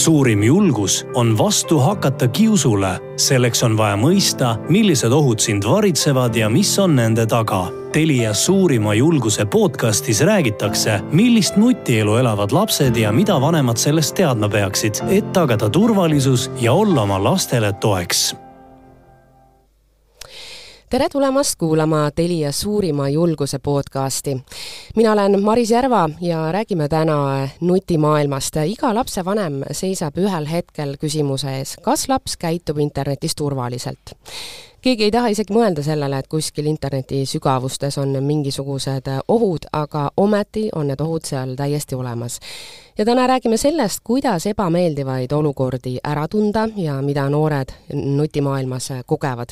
suurim 0.00 0.42
julgus 0.42 1.06
on 1.14 1.38
vastu 1.38 1.78
hakata 1.78 2.28
kiusule. 2.28 3.00
selleks 3.16 3.62
on 3.62 3.76
vaja 3.76 3.96
mõista, 4.00 4.54
millised 4.68 5.12
ohud 5.12 5.40
sind 5.40 5.64
varitsevad 5.68 6.36
ja 6.36 6.48
mis 6.48 6.72
on 6.78 6.96
nende 6.96 7.26
taga. 7.26 7.66
Telia 7.92 8.34
suurima 8.34 8.94
julguse 8.94 9.44
podcastis 9.44 10.20
räägitakse, 10.20 11.00
millist 11.12 11.56
nutielu 11.56 12.16
elavad 12.16 12.52
lapsed 12.52 12.96
ja 12.96 13.12
mida 13.12 13.40
vanemad 13.40 13.76
sellest 13.76 14.14
teadma 14.14 14.48
peaksid, 14.48 15.02
et 15.10 15.32
tagada 15.32 15.68
turvalisus 15.68 16.50
ja 16.60 16.72
olla 16.72 17.02
oma 17.02 17.24
lastele 17.24 17.72
toeks 17.72 18.30
tere 20.90 21.08
tulemast 21.08 21.54
kuulama 21.58 22.10
Telia 22.10 22.52
suurima 22.52 23.08
julguse 23.08 23.58
podcasti. 23.58 24.42
mina 24.96 25.12
olen 25.12 25.42
Maris 25.42 25.70
Järva 25.70 26.08
ja 26.20 26.52
räägime 26.52 26.88
täna 26.88 27.48
nutimaailmast. 27.60 28.56
iga 28.56 28.94
lapsevanem 28.94 29.62
seisab 29.72 30.18
ühel 30.18 30.46
hetkel 30.50 30.96
küsimuse 30.96 31.58
ees, 31.58 31.76
kas 31.82 32.08
laps 32.08 32.36
käitub 32.36 32.78
internetis 32.78 33.34
turvaliselt 33.34 34.16
keegi 34.82 35.04
ei 35.04 35.12
taha 35.12 35.30
isegi 35.32 35.54
mõelda 35.54 35.82
sellele, 35.84 36.20
et 36.20 36.28
kuskil 36.30 36.68
interneti 36.70 37.22
sügavustes 37.28 37.98
on 38.00 38.14
mingisugused 38.24 39.10
ohud, 39.28 39.68
aga 39.76 40.08
ometi 40.16 40.68
on 40.76 40.88
need 40.90 41.00
ohud 41.04 41.26
seal 41.28 41.54
täiesti 41.56 41.94
olemas. 41.94 42.40
ja 42.98 43.04
täna 43.04 43.26
räägime 43.26 43.56
sellest, 43.56 44.00
kuidas 44.04 44.46
ebameeldivaid 44.46 45.32
olukordi 45.32 45.98
ära 46.04 46.28
tunda 46.28 46.68
ja 46.76 47.02
mida 47.02 47.28
noored 47.28 47.72
nutimaailmas 47.94 48.88
kogevad. 49.06 49.48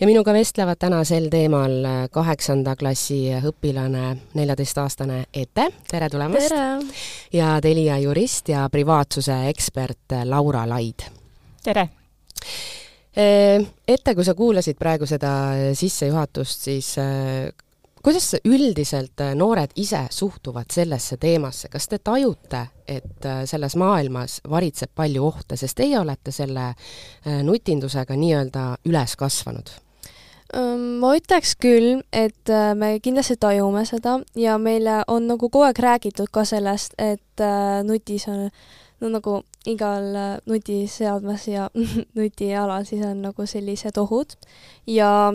ja 0.00 0.06
minuga 0.06 0.32
vestlevad 0.32 0.78
täna 0.78 1.04
sel 1.04 1.28
teemal 1.30 2.08
kaheksanda 2.10 2.76
klassi 2.76 3.30
õpilane, 3.42 4.16
neljateistaastane 4.34 5.24
Ete, 5.34 5.68
tere 5.90 6.10
tulemast! 6.10 6.54
ja 7.32 7.58
Telia 7.62 7.98
jurist 7.98 8.48
ja 8.48 8.68
privaatsuse 8.70 9.48
ekspert 9.48 10.18
Laura 10.24 10.68
Laid. 10.68 11.10
tere! 11.62 11.88
Ette, 13.14 14.14
kui 14.14 14.24
sa 14.26 14.34
kuulasid 14.34 14.78
praegu 14.78 15.06
seda 15.06 15.30
sissejuhatust, 15.78 16.64
siis 16.66 16.88
kuidas 18.04 18.26
üldiselt 18.44 19.22
noored 19.38 19.70
ise 19.80 20.00
suhtuvad 20.10 20.74
sellesse 20.74 21.16
teemasse, 21.22 21.70
kas 21.70 21.86
te 21.88 22.00
tajute, 22.02 22.64
et 22.90 23.28
selles 23.46 23.78
maailmas 23.80 24.40
varitseb 24.50 24.90
palju 24.98 25.24
ohte, 25.24 25.56
sest 25.56 25.78
teie 25.78 25.96
olete 26.00 26.34
selle 26.34 26.72
nutindusega 27.46 28.18
nii-öelda 28.18 28.66
üles 28.90 29.16
kasvanud? 29.16 29.72
Ma 30.54 31.14
ütleks 31.16 31.54
küll, 31.58 32.02
et 32.12 32.50
me 32.76 32.98
kindlasti 33.02 33.38
tajume 33.40 33.86
seda 33.88 34.18
ja 34.38 34.58
meile 34.58 35.00
on 35.08 35.30
nagu 35.30 35.48
kogu 35.48 35.64
aeg 35.66 35.78
räägitud 35.82 36.30
ka 36.34 36.44
sellest, 36.46 36.98
et 36.98 37.46
nutis 37.86 38.28
on 38.28 38.50
no 39.00 39.10
nagu 39.16 39.40
igal 39.66 40.14
äh, 40.16 40.36
nutiseadmes 40.46 41.48
ja 41.48 41.70
nutialal 42.18 42.84
siis 42.84 43.04
on 43.06 43.22
nagu 43.22 43.46
sellised 43.46 43.98
ohud. 43.98 44.36
Ja 44.86 45.32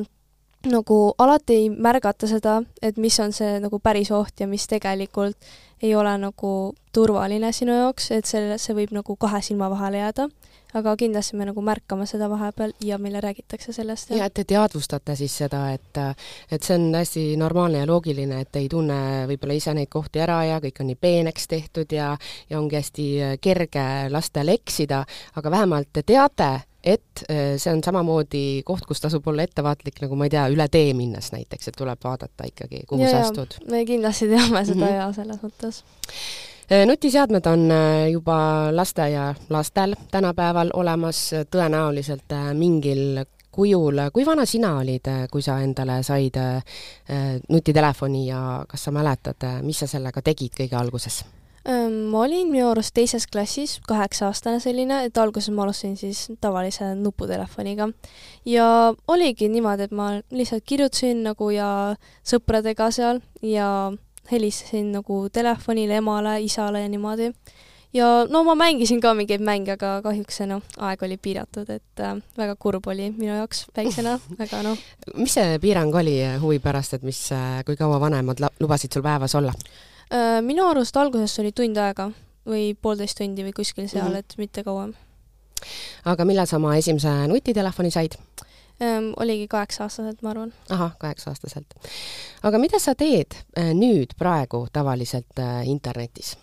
nagu 0.65 0.99
alati 1.17 1.55
ei 1.55 1.69
märgata 1.69 2.27
seda, 2.27 2.59
et 2.81 2.97
mis 2.97 3.19
on 3.19 3.33
see 3.33 3.59
nagu 3.63 3.79
päris 3.79 4.11
oht 4.11 4.39
ja 4.39 4.47
mis 4.47 4.67
tegelikult 4.67 5.37
ei 5.81 5.95
ole 5.95 6.17
nagu 6.19 6.75
turvaline 6.91 7.51
sinu 7.55 7.77
jaoks, 7.77 8.11
et 8.11 8.27
selle, 8.27 8.57
see 8.59 8.75
võib 8.75 8.91
nagu 8.91 9.15
kahe 9.15 9.41
silma 9.41 9.69
vahele 9.71 10.01
jääda 10.01 10.27
aga 10.73 10.93
kindlasti 10.99 11.37
me 11.37 11.47
nagu 11.49 11.61
märkame 11.65 12.05
seda 12.09 12.29
vahepeal 12.29 12.73
ja 12.85 12.97
meile 13.01 13.21
räägitakse 13.21 13.73
sellest. 13.73 14.09
ja 14.09 14.25
et 14.29 14.33
te 14.33 14.43
teadvustate 14.43 15.15
siis 15.15 15.37
seda, 15.43 15.63
et 15.73 15.97
et 16.51 16.63
see 16.63 16.77
on 16.77 16.93
hästi 16.95 17.25
normaalne 17.37 17.83
ja 17.83 17.89
loogiline, 17.89 18.41
et 18.45 18.55
ei 18.61 18.69
tunne 18.69 19.27
võib-olla 19.29 19.57
ise 19.57 19.73
neid 19.73 19.89
kohti 19.89 20.21
ära 20.21 20.43
ja 20.45 20.59
kõik 20.63 20.81
on 20.81 20.91
nii 20.91 20.99
peeneks 21.01 21.47
tehtud 21.47 21.91
ja 21.91 22.15
ja 22.49 22.59
ongi 22.59 22.77
hästi 22.77 23.07
kerge 23.41 23.85
lastel 24.09 24.53
eksida, 24.53 25.03
aga 25.35 25.51
vähemalt 25.51 25.89
te 25.93 26.03
teate, 26.03 26.49
et 26.83 27.23
äh, 27.25 27.55
see 27.57 27.73
on 27.73 27.81
samamoodi 27.83 28.61
koht, 28.65 28.85
kus 28.87 29.01
tasub 29.01 29.27
olla 29.27 29.43
ettevaatlik, 29.47 30.01
nagu 30.03 30.15
ma 30.15 30.29
ei 30.29 30.35
tea, 30.35 30.45
üle 30.53 30.69
tee 30.71 30.93
minnes 30.93 31.31
näiteks, 31.33 31.71
et 31.71 31.77
tuleb 31.77 31.99
vaadata 32.03 32.47
ikkagi, 32.47 32.85
kuhu 32.87 33.03
ja, 33.03 33.11
sa 33.11 33.25
astud. 33.27 33.57
me 33.71 33.83
kindlasti 33.89 34.29
teame 34.29 34.63
seda 34.65 34.85
mm 34.85 34.87
-hmm. 34.91 35.01
ja 35.01 35.11
selles 35.13 35.41
mõttes 35.43 35.83
Äh, 35.83 36.48
nutiseadmed 36.85 37.45
on 37.45 37.71
äh, 37.71 38.11
juba 38.11 38.69
laste 38.71 39.09
ja 39.09 39.33
lastel 39.49 39.95
tänapäeval 40.11 40.69
olemas 40.73 41.31
tõenäoliselt 41.51 42.31
äh, 42.31 42.53
mingil 42.53 43.23
kujul, 43.51 43.97
kui 44.13 44.25
vana 44.25 44.45
sina 44.45 44.75
olid, 44.77 45.09
kui 45.31 45.41
sa 45.41 45.57
endale 45.65 46.03
said 46.05 46.37
nutitelefoni 47.49 48.27
ja 48.27 48.63
kas 48.69 48.85
sa 48.85 48.93
mäletad, 48.93 49.49
mis 49.65 49.81
sa 49.81 49.89
sellega 49.89 50.21
tegid 50.21 50.53
kõige 50.55 50.77
alguses? 50.77 51.23
ma 52.11 52.21
olin 52.23 52.49
minu 52.49 52.69
arust 52.71 52.93
teises 52.95 53.27
klassis, 53.27 53.77
kaheksa-aastane 53.87 54.61
selline, 54.63 55.03
et 55.05 55.17
alguses 55.17 55.51
ma 55.53 55.65
alustasin 55.65 55.97
siis 55.97 56.27
tavalise 56.41 56.93
nuputelefoniga. 56.95 57.89
ja 58.45 58.93
oligi 59.07 59.49
niimoodi, 59.49 59.83
et 59.83 59.91
ma 59.91 60.11
lihtsalt 60.31 60.63
kirjutasin 60.65 61.23
nagu 61.23 61.49
ja 61.51 61.95
sõpradega 62.23 62.89
seal 62.91 63.21
ja 63.41 63.91
helistasin 64.31 64.91
nagu 64.93 65.23
telefonile 65.33 65.99
emale, 65.99 66.39
isale 66.41 66.81
ja 66.81 66.89
niimoodi. 66.89 67.31
ja 67.93 68.05
no 68.29 68.43
ma 68.43 68.55
mängisin 68.55 69.01
ka 69.01 69.13
mingeid 69.17 69.41
mänge, 69.41 69.73
aga 69.73 69.99
kahjuks 70.05 70.37
see 70.41 70.47
noh, 70.49 70.61
aeg 70.77 71.03
oli 71.03 71.17
piiratud, 71.17 71.69
et 71.73 72.03
äh, 72.05 72.15
väga 72.37 72.55
kurb 72.55 72.87
oli 72.87 73.09
minu 73.11 73.33
jaoks 73.33 73.65
väiksena, 73.75 74.19
aga 74.45 74.63
noh. 74.63 74.77
mis 75.17 75.33
see 75.33 75.59
piirang 75.59 75.95
oli 75.95 76.19
äh, 76.23 76.37
huvi 76.41 76.59
pärast, 76.63 76.99
et 76.99 77.05
mis, 77.07 77.21
äh, 77.33 77.61
kui 77.65 77.77
kaua 77.79 77.99
vanemad 77.99 78.43
lubasid 78.59 78.93
sul 78.93 79.05
päevas 79.05 79.35
olla 79.35 79.53
äh,? 80.13 80.41
minu 80.45 80.67
arust 80.69 80.97
alguses 80.97 81.39
oli 81.41 81.51
tund 81.51 81.77
aega 81.77 82.11
või 82.49 82.73
poolteist 82.81 83.17
tundi 83.17 83.45
või 83.45 83.53
kuskil 83.57 83.87
seal 83.87 84.05
mm, 84.05 84.13
-hmm. 84.13 84.19
et 84.19 84.37
mitte 84.37 84.63
kauem. 84.63 84.93
aga 86.05 86.25
millal 86.25 86.47
sa 86.47 86.57
oma 86.61 86.77
esimese 86.77 87.11
nutitelefoni 87.27 87.91
said? 87.91 88.21
Ähm,? 88.81 89.11
oligi 89.17 89.47
kaheksa-aastaselt, 89.47 90.21
ma 90.21 90.33
arvan. 90.35 90.53
ahah, 90.69 90.95
kaheksa-aastaselt. 90.99 91.75
aga 92.43 92.61
mida 92.61 92.79
sa 92.79 92.95
teed 92.95 93.37
äh, 93.57 93.73
nüüd 93.73 94.15
praegu 94.19 94.67
tavaliselt 94.73 95.39
äh, 95.39 95.67
internetis 95.67 96.35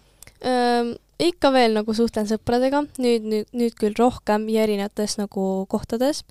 ähm,? 0.44 0.96
ikka 1.16 1.48
veel 1.52 1.72
nagu 1.72 1.94
suhtlen 1.96 2.28
sõpradega, 2.28 2.84
nüüd, 3.00 3.24
nüüd, 3.24 3.52
nüüd 3.56 3.76
küll 3.80 3.96
rohkem 3.98 4.50
ja 4.52 4.66
erinevates 4.66 5.16
nagu 5.16 5.64
kohtades 5.72 6.26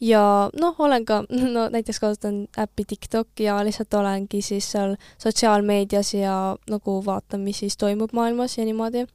ja 0.00 0.50
noh, 0.60 0.76
olen 0.78 1.04
ka, 1.04 1.22
no 1.54 1.68
näiteks 1.72 2.00
kasutan 2.00 2.46
äppi 2.58 2.84
TikTok 2.84 3.40
ja 3.40 3.58
lihtsalt 3.64 3.94
olengi 3.94 4.42
siis 4.42 4.70
seal 4.72 4.96
sotsiaalmeedias 5.18 6.14
ja 6.14 6.56
nagu 6.70 7.00
vaatan, 7.04 7.40
mis 7.40 7.64
siis 7.64 7.76
toimub 7.76 8.12
maailmas 8.12 8.58
ja 8.58 8.64
niimoodi. 8.64 9.06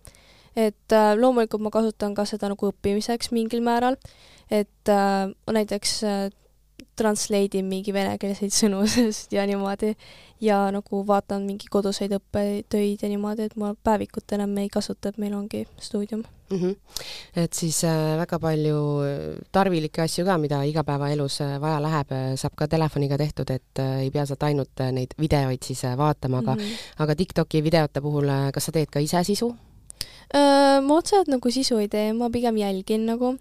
et 0.56 0.94
äh, 0.94 1.16
loomulikult 1.18 1.62
ma 1.62 1.70
kasutan 1.74 2.14
ka 2.14 2.26
seda 2.30 2.52
nagu 2.52 2.68
õppimiseks 2.70 3.32
mingil 3.34 3.64
määral 3.66 3.96
et 4.54 4.92
äh, 4.92 5.32
näiteks 5.50 6.04
äh, 6.08 6.30
translate 6.96 7.58
in 7.58 7.70
mingi 7.70 7.94
venekeelseid 7.94 8.54
sõnu 8.54 8.84
ja 9.36 9.46
niimoodi 9.50 9.94
ja 10.44 10.60
nagu 10.74 11.02
vaatan 11.08 11.48
mingi 11.48 11.70
koduseid 11.72 12.14
õppetöid 12.18 13.02
ja 13.02 13.10
niimoodi, 13.10 13.48
et 13.48 13.58
ma 13.60 13.74
päevikut 13.74 14.36
enam 14.36 14.54
ei 14.62 14.70
kasuta, 14.72 15.10
et 15.10 15.20
meil 15.22 15.34
ongi 15.38 15.64
stuudium 15.82 16.24
mm. 16.50 16.60
-hmm. 16.60 16.76
et 17.36 17.54
siis 17.54 17.84
äh, 17.84 18.18
väga 18.20 18.40
palju 18.40 18.78
äh, 19.08 19.42
tarvilikke 19.52 20.02
asju 20.02 20.26
ka, 20.26 20.38
mida 20.38 20.64
igapäevaelus 20.64 21.42
äh, 21.42 21.60
vaja 21.62 21.82
läheb, 21.82 22.12
äh, 22.12 22.36
saab 22.36 22.56
ka 22.56 22.68
telefoniga 22.68 23.18
tehtud, 23.18 23.50
et 23.50 23.80
äh, 23.80 24.00
ei 24.06 24.12
pea 24.12 24.26
sealt 24.26 24.44
ainult 24.44 24.88
neid 24.92 25.18
videoid 25.20 25.64
siis 25.64 25.84
vaatama, 25.98 26.38
aga 26.38 26.56
mm 26.56 26.62
-hmm. 26.62 27.04
aga 27.04 27.16
TikToki 27.16 27.64
videote 27.64 28.02
puhul 28.02 28.28
kas 28.54 28.66
sa 28.66 28.72
teed 28.72 28.90
ka 28.92 29.00
ise 29.00 29.24
sisu? 29.24 29.56
Ma 30.34 30.96
otseselt 30.98 31.30
nagu 31.30 31.52
sisu 31.52 31.78
ei 31.78 31.88
tee, 31.92 32.14
ma 32.18 32.30
pigem 32.34 32.58
jälgin 32.58 33.06
nagu, 33.06 33.36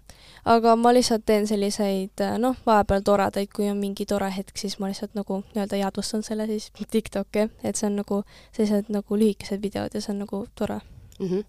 aga 0.45 0.75
ma 0.77 0.91
lihtsalt 0.93 1.25
teen 1.25 1.47
selliseid 1.49 2.21
noh, 2.41 2.57
vahepeal 2.65 3.01
toredaid, 3.05 3.49
kui 3.55 3.69
on 3.71 3.79
mingi 3.81 4.05
tore 4.09 4.29
hetk, 4.33 4.55
siis 4.59 4.77
ma 4.79 4.91
lihtsalt 4.91 5.15
nagu 5.17 5.41
nii-öelda 5.53 5.79
jäädvustan 5.81 6.25
selle 6.25 6.47
siis 6.51 6.69
TikTok'i, 6.77 7.47
et 7.63 7.79
see 7.79 7.89
on 7.89 7.97
nagu 8.01 8.21
sellised 8.51 8.93
nagu 8.93 9.19
lühikesed 9.19 9.63
videod 9.63 9.95
ja 9.95 10.03
see 10.03 10.13
on 10.13 10.21
nagu 10.25 10.45
tore 10.55 10.79
mm. 11.19 11.27
-hmm. 11.27 11.43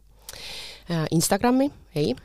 Instagrami, 1.10 1.70
ei? 1.94 2.16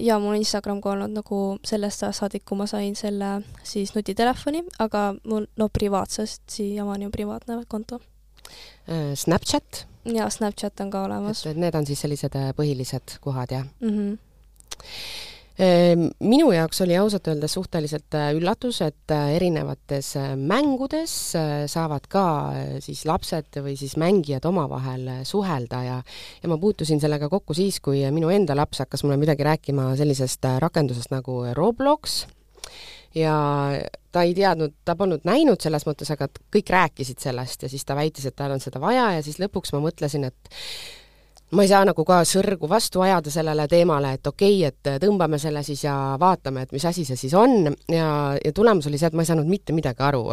jaa, 0.00 0.18
mul 0.18 0.30
on 0.30 0.36
Instagram 0.36 0.80
ka 0.80 0.90
olnud 0.90 1.12
nagu 1.12 1.58
sellest 1.64 2.02
ajast 2.02 2.18
saadik, 2.18 2.44
kui 2.44 2.58
ma 2.58 2.66
sain 2.66 2.96
selle 2.96 3.42
siis 3.62 3.94
nutitelefoni, 3.94 4.64
aga 4.78 5.14
mul 5.24 5.46
no 5.56 5.68
privaatsest 5.68 6.42
siiamaani 6.48 7.04
on 7.04 7.12
privaatne 7.12 7.64
konto. 7.68 8.00
Snapchat 9.14 9.86
jaa, 10.14 10.30
Snapchat 10.30 10.80
on 10.84 10.90
ka 10.90 11.04
olemas. 11.06 11.44
et 11.46 11.60
need 11.60 11.74
on 11.74 11.86
siis 11.86 12.02
sellised 12.04 12.36
äh, 12.38 12.50
põhilised 12.56 13.18
kohad, 13.24 13.56
jah 13.58 13.66
mm? 13.80 13.94
-hmm 13.94 14.18
minu 16.20 16.50
jaoks 16.52 16.82
oli 16.84 16.98
ausalt 17.00 17.30
öeldes 17.32 17.54
suhteliselt 17.56 18.14
äh, 18.14 18.34
üllatus, 18.36 18.82
et 18.84 19.08
äh, 19.10 19.30
erinevates 19.38 20.10
mängudes 20.36 21.32
saavad 21.72 22.04
ka 22.12 22.24
siis 22.84 23.06
lapsed 23.08 23.56
või 23.64 23.72
siis 23.80 23.96
mängijad 23.96 24.44
omavahel 24.44 25.24
suhelda 25.24 25.82
ja 25.82 26.02
ja 26.42 26.48
ma 26.52 26.58
puutusin 26.60 27.00
sellega 27.00 27.30
kokku 27.32 27.56
siis, 27.56 27.80
kui 27.80 28.04
minu 28.12 28.28
enda 28.28 28.52
laps 28.56 28.84
hakkas 28.84 29.04
mulle 29.04 29.16
midagi 29.16 29.48
rääkima 29.48 29.96
sellisest 29.96 30.44
rakendusest 30.60 31.10
nagu 31.10 31.40
Roblox 31.56 32.26
ja 33.16 33.36
ta 34.12 34.22
ei 34.26 34.34
teadnud, 34.36 34.74
ta 34.84 34.96
polnud 34.96 35.24
näinud 35.28 35.60
selles 35.62 35.86
mõttes, 35.88 36.10
aga 36.12 36.28
kõik 36.52 36.70
rääkisid 36.72 37.22
sellest 37.22 37.66
ja 37.66 37.72
siis 37.72 37.84
ta 37.84 37.96
väitis, 37.96 38.28
et 38.28 38.36
tal 38.36 38.54
on 38.54 38.62
seda 38.62 38.80
vaja 38.82 39.10
ja 39.16 39.24
siis 39.24 39.40
lõpuks 39.42 39.72
ma 39.74 39.82
mõtlesin, 39.84 40.28
et 40.28 40.56
ma 41.56 41.62
ei 41.62 41.70
saa 41.70 41.84
nagu 41.86 42.04
ka 42.06 42.20
sõrgu 42.26 42.68
vastu 42.70 43.02
ajada 43.04 43.30
sellele 43.30 43.68
teemale, 43.70 44.16
et 44.16 44.26
okei 44.26 44.60
okay,, 44.66 44.72
et 44.72 45.02
tõmbame 45.04 45.38
selle 45.42 45.62
siis 45.66 45.84
ja 45.84 45.94
vaatame, 46.20 46.66
et 46.66 46.74
mis 46.74 46.84
asi 46.88 47.04
see 47.06 47.18
siis 47.18 47.34
on. 47.38 47.70
Ja, 47.92 48.08
ja 48.42 48.52
tulemus 48.54 48.88
oli 48.90 48.98
see, 48.98 49.10
et 49.10 49.16
ma 49.16 49.22
ei 49.24 49.30
saanud 49.30 49.48
mitte 49.50 49.76
midagi 49.76 50.02
aru 50.02 50.24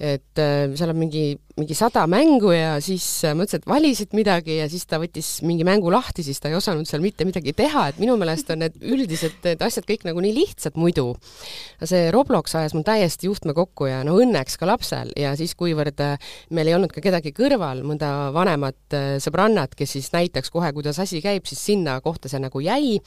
et 0.00 0.40
äh, 0.40 0.72
seal 0.76 0.92
on 0.92 0.98
mingi, 0.98 1.36
mingi 1.58 1.76
sada 1.76 2.04
mängu 2.10 2.52
ja 2.54 2.74
siis 2.82 3.04
äh, 3.26 3.34
ma 3.36 3.44
ütlesin, 3.46 3.62
et 3.62 3.68
vali 3.70 3.92
siit 3.96 4.16
midagi 4.16 4.56
ja 4.58 4.68
siis 4.70 4.86
ta 4.88 4.98
võttis 5.02 5.28
mingi 5.46 5.66
mängu 5.68 5.92
lahti, 5.92 6.24
siis 6.26 6.40
ta 6.42 6.50
ei 6.50 6.56
osanud 6.58 6.88
seal 6.88 7.04
mitte 7.04 7.26
midagi 7.28 7.54
teha, 7.56 7.88
et 7.92 8.00
minu 8.02 8.16
meelest 8.20 8.50
on 8.54 8.62
need 8.64 8.78
üldiselt 8.80 9.44
need 9.46 9.62
asjad 9.62 9.86
kõik 9.88 10.06
nagu 10.08 10.24
nii 10.24 10.34
lihtsad 10.36 10.78
muidu. 10.80 11.12
see 11.84 12.10
Roblox 12.14 12.56
ajas 12.58 12.76
mul 12.76 12.86
täiesti 12.86 13.28
juhtme 13.28 13.54
kokku 13.56 13.90
ja 13.90 14.02
no 14.06 14.16
õnneks 14.22 14.58
ka 14.58 14.68
lapsel 14.70 15.12
ja 15.18 15.34
siis, 15.38 15.54
kuivõrd 15.58 16.00
äh, 16.02 16.32
meil 16.50 16.72
ei 16.72 16.78
olnud 16.78 16.94
ka 16.94 17.04
kedagi 17.04 17.34
kõrval, 17.36 17.84
mõnda 17.86 18.32
vanemat 18.34 18.98
sõbrannat, 19.22 19.76
kes 19.78 19.98
siis 19.98 20.12
näitaks 20.14 20.50
kohe, 20.50 20.72
kuidas 20.74 20.98
asi 21.02 21.22
käib, 21.22 21.46
siis 21.48 21.62
sinna 21.72 22.00
kohta 22.00 22.30
see 22.32 22.42
nagu 22.42 22.62
jäi 22.64 22.98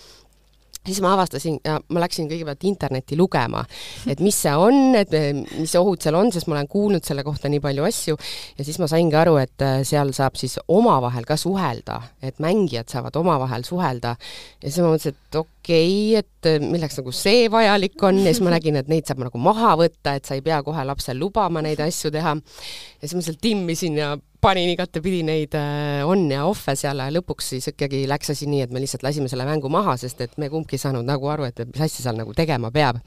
siis 0.85 1.01
ma 1.03 1.13
avastasin 1.15 1.57
ja 1.65 1.77
ma 1.89 2.03
läksin 2.03 2.29
kõigepealt 2.29 2.65
internetti 2.67 3.17
lugema, 3.17 3.63
et 4.09 4.21
mis 4.23 4.37
see 4.45 4.53
on, 4.53 4.95
et 4.97 5.11
mis 5.57 5.75
ohud 5.79 6.03
seal 6.03 6.17
on, 6.19 6.31
sest 6.33 6.49
ma 6.49 6.57
olen 6.57 6.69
kuulnud 6.71 7.05
selle 7.05 7.25
kohta 7.25 7.49
nii 7.51 7.61
palju 7.63 7.87
asju 7.87 8.17
ja 8.59 8.67
siis 8.67 8.79
ma 8.81 8.89
saingi 8.91 9.17
aru, 9.19 9.37
et 9.41 9.65
äh, 9.65 9.79
seal 9.87 10.13
saab 10.15 10.37
siis 10.39 10.57
omavahel 10.67 11.27
ka 11.27 11.37
suhelda, 11.39 11.99
et 12.25 12.39
mängijad 12.43 12.91
saavad 12.91 13.17
omavahel 13.21 13.65
suhelda. 13.67 14.15
ja 14.61 14.69
siis 14.69 14.81
ma 14.83 14.93
mõtlesin, 14.93 15.15
et 15.15 15.39
okei 15.41 15.89
okay,, 16.19 16.23
et 16.23 16.51
äh, 16.51 16.61
milleks 16.63 16.99
nagu 17.01 17.15
see 17.15 17.49
vajalik 17.51 18.07
on 18.07 18.21
ja 18.21 18.31
siis 18.31 18.43
ma 18.45 18.53
nägin, 18.55 18.79
et 18.81 18.91
neid 18.91 19.09
saab 19.09 19.23
nagu 19.25 19.41
maha 19.41 19.75
võtta, 19.81 20.15
et 20.15 20.25
sa 20.27 20.37
ei 20.37 20.45
pea 20.45 20.61
kohe 20.65 20.85
lapsel 20.85 21.19
lubama 21.19 21.63
neid 21.65 21.81
asju 21.83 22.13
teha. 22.13 22.35
ja 22.35 23.07
siis 23.07 23.17
ma 23.17 23.25
seal 23.25 23.41
timmisin 23.41 23.99
ja 24.01 24.15
panin 24.45 24.69
igatepidi 24.69 25.23
neid 25.25 25.55
äh, 25.57 26.03
on 26.05 26.27
ja 26.29 26.43
off'e 26.45 26.75
seal 26.77 26.99
lõpuks 27.15 27.47
siis 27.55 27.69
ikkagi 27.71 28.03
läks 28.09 28.29
asi 28.35 28.45
nii, 28.49 28.61
et 28.65 28.73
me 28.73 28.81
lihtsalt 28.83 29.05
lasime 29.05 29.29
selle 29.31 29.47
mängu 29.47 29.71
maha, 29.73 29.95
sest 29.97 30.21
et 30.21 30.35
me 30.41 30.51
kumbki 30.53 30.77
ei 30.77 30.83
saanud 30.83 31.07
nagu 31.07 31.29
aru, 31.33 31.47
et 31.49 31.63
mis 31.65 31.81
asja 31.81 32.05
seal 32.05 32.19
nagu 32.19 32.33
tegema 32.37 32.69
peab. 32.75 32.99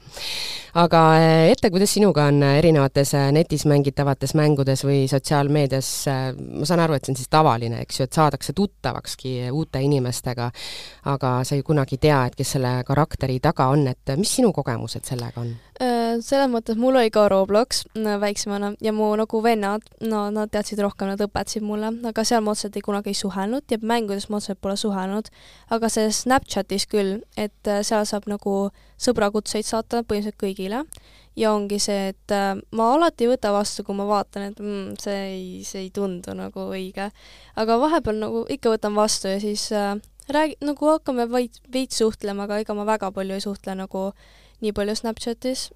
aga 0.83 1.03
äh, 1.19 1.45
Ette, 1.53 1.71
kuidas 1.71 1.93
sinuga 1.95 2.27
on 2.29 2.43
erinevates 2.43 3.13
äh, 3.15 3.29
netis 3.35 3.63
mängitavates 3.69 4.35
mängudes 4.35 4.83
või 4.87 5.05
sotsiaalmeedias, 5.11 5.91
ma 6.59 6.67
saan 6.67 6.83
aru, 6.83 6.97
et 6.97 7.07
see 7.07 7.15
on 7.15 7.21
siis 7.21 7.31
tavaline, 7.31 7.83
eks 7.85 8.01
ju, 8.01 8.09
et 8.09 8.19
saadakse 8.19 8.53
tuttavakski 8.57 9.33
uute 9.55 9.81
inimestega, 9.85 10.51
aga 11.13 11.33
sa 11.47 11.55
ju 11.55 11.63
kunagi 11.71 11.95
ei 11.95 12.05
tea, 12.09 12.19
et 12.27 12.35
kes 12.39 12.55
selle 12.57 12.75
karakteri 12.87 13.39
taga 13.43 13.71
on, 13.71 13.87
et 13.87 14.15
mis 14.19 14.35
sinu 14.39 14.51
kogemused 14.55 15.07
sellega 15.07 15.45
on? 15.45 15.55
Selles 16.25 16.49
mõttes 16.51 16.77
mul 16.79 16.97
oli 16.99 17.11
ka 17.13 17.27
Roblox 17.31 17.83
väiksemana 17.95 18.73
ja 18.83 18.93
mu 18.95 19.09
nagu 19.19 19.41
vennad, 19.43 19.85
no 20.01 20.25
nad 20.33 20.51
teadsid 20.53 20.81
rohkem, 20.83 21.11
nad 21.11 21.21
õpetasid 21.23 21.65
mulle, 21.65 21.91
aga 22.09 22.25
seal 22.27 22.43
ma 22.45 22.53
otseselt 22.55 22.77
ei 22.79 22.85
kunagi 22.85 23.13
ei 23.13 23.19
suhelnud 23.19 23.71
ja 23.71 23.79
mängudes 23.81 24.29
ma 24.29 24.39
otseselt 24.39 24.61
pole 24.61 24.75
suhelnud. 24.79 25.31
aga 25.69 25.89
see 25.89 26.11
Snapchatis 26.11 26.87
küll, 26.89 27.21
et 27.37 27.67
äh, 27.67 27.81
seal 27.83 28.05
saab 28.09 28.27
nagu 28.31 28.69
sõbrakutseid 28.99 29.65
saata 29.65 30.03
põhimõtteliselt 30.03 30.39
kõigile 30.41 30.83
ja 31.39 31.53
ongi 31.53 31.79
see, 31.79 32.09
et 32.13 32.35
äh, 32.35 32.53
ma 32.75 32.91
alati 32.95 33.25
ei 33.25 33.33
võta 33.33 33.53
vastu, 33.55 33.85
kui 33.87 33.95
ma 33.95 34.07
vaatan, 34.09 34.49
et 34.51 34.59
mm, 34.59 34.99
see 35.01 35.19
ei, 35.29 35.47
see 35.67 35.85
ei 35.87 35.91
tundu 35.95 36.35
nagu 36.37 36.69
õige. 36.73 37.11
aga 37.55 37.79
vahepeal 37.79 38.19
nagu 38.19 38.45
ikka 38.49 38.75
võtan 38.75 38.97
vastu 38.97 39.31
ja 39.31 39.39
siis 39.43 39.69
äh, 39.71 39.95
räägi-, 40.29 40.59
nagu 40.65 40.91
hakkame 40.91 41.29
vaid 41.31 41.61
veits 41.73 42.01
suhtlema, 42.01 42.45
aga 42.45 42.59
ega 42.63 42.75
ma 42.77 42.85
väga 42.87 43.11
palju 43.15 43.37
ei 43.37 43.45
suhtle 43.45 43.75
nagu 43.79 44.09
nii 44.63 44.75
palju 44.75 44.95
Snapchatis. 44.99 45.69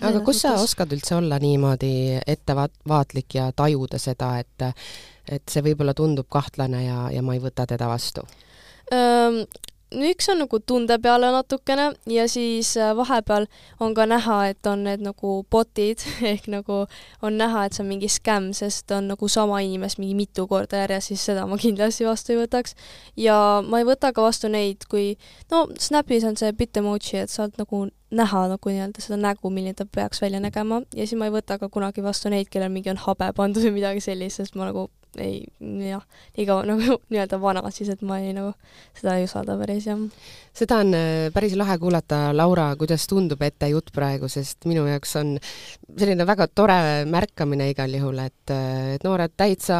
Aga 0.00 0.20
kus 0.24 0.42
sa 0.44 0.54
oskad 0.62 0.92
üldse 0.94 1.16
olla 1.18 1.38
niimoodi 1.42 2.20
ettevaatlik 2.26 3.34
ja 3.34 3.50
tajuda 3.56 3.98
seda, 3.98 4.38
et 4.38 4.68
et 5.28 5.42
see 5.48 5.62
võib-olla 5.62 5.94
tundub 5.94 6.26
kahtlane 6.32 6.84
ja, 6.84 7.10
ja 7.14 7.22
ma 7.22 7.36
ei 7.36 7.42
võta 7.42 7.66
teda 7.68 7.86
vastu? 7.90 8.24
Üks 9.92 10.28
on 10.32 10.42
nagu 10.42 10.58
tunde 10.66 10.96
peale 11.02 11.30
natukene 11.34 11.90
ja 12.10 12.26
siis 12.28 12.74
äh, 12.76 12.92
vahepeal 12.96 13.46
on 13.80 13.94
ka 13.94 14.06
näha, 14.06 14.38
et 14.52 14.66
on 14.66 14.84
need 14.86 15.04
nagu 15.04 15.34
bot'id 15.52 16.04
ehk 16.32 16.48
nagu 16.52 16.84
on 17.22 17.38
näha, 17.38 17.66
et 17.66 17.76
see 17.76 17.84
on 17.84 17.90
mingi 17.90 18.10
skämm, 18.12 18.52
sest 18.56 18.90
on 18.96 19.10
nagu 19.12 19.28
sama 19.28 19.60
inimest 19.64 20.00
mingi 20.02 20.16
mitu 20.18 20.46
korda 20.50 20.84
järjest, 20.84 21.12
siis 21.12 21.26
seda 21.30 21.46
ma 21.46 21.58
kindlasti 21.60 22.06
vastu 22.08 22.36
ei 22.36 22.42
võtaks. 22.42 22.76
ja 23.16 23.36
ma 23.66 23.82
ei 23.82 23.88
võta 23.88 24.12
ka 24.12 24.24
vastu 24.24 24.50
neid, 24.52 24.86
kui 24.90 25.16
no 25.52 25.66
Snapis 25.78 26.24
on 26.28 26.38
see 26.40 26.52
Bitmoji, 26.56 27.24
et 27.24 27.30
saad 27.32 27.58
nagu 27.60 27.86
näha 28.12 28.46
nagu 28.52 28.72
nii-öelda 28.72 29.00
seda 29.00 29.16
nägu, 29.20 29.50
milline 29.50 29.74
ta 29.76 29.86
peaks 29.86 30.20
välja 30.22 30.40
nägema 30.40 30.82
ja 30.94 31.06
siis 31.06 31.18
ma 31.18 31.28
ei 31.28 31.36
võta 31.36 31.58
ka 31.58 31.68
kunagi 31.72 32.04
vastu 32.04 32.32
neid, 32.32 32.50
kellel 32.52 32.72
mingi 32.72 32.92
on 32.92 33.00
habe 33.06 33.32
pandud 33.36 33.64
või 33.64 33.78
midagi 33.80 34.04
sellist, 34.04 34.42
sest 34.42 34.58
ma 34.58 34.68
nagu 34.68 34.90
ei, 35.20 35.42
jah, 35.60 36.02
nii 36.36 36.46
kaua 36.48 36.64
nagu 36.70 36.96
nii-öelda 37.12 37.38
vana 37.42 37.62
siis, 37.74 37.90
et 37.92 38.02
ma 38.06 38.18
ei 38.22 38.32
nagu, 38.36 38.52
seda 38.96 39.16
ei 39.18 39.26
usalda 39.26 39.56
päris, 39.60 39.86
jah. 39.90 40.00
seda 40.56 40.78
on 40.84 40.94
äh, 40.96 41.26
päris 41.34 41.56
lahe 41.58 41.76
kuulata, 41.82 42.20
Laura, 42.36 42.70
kuidas 42.80 43.04
tundub 43.10 43.42
ette 43.44 43.68
jutt 43.72 43.92
praegu, 43.94 44.30
sest 44.32 44.66
minu 44.70 44.86
jaoks 44.88 45.16
on 45.20 45.34
selline 45.98 46.26
väga 46.28 46.48
tore 46.54 46.78
märkamine 47.10 47.68
igal 47.72 47.92
juhul, 47.98 48.22
et, 48.24 48.54
äh, 48.54 48.94
et 48.96 49.06
noored 49.06 49.36
täitsa 49.36 49.78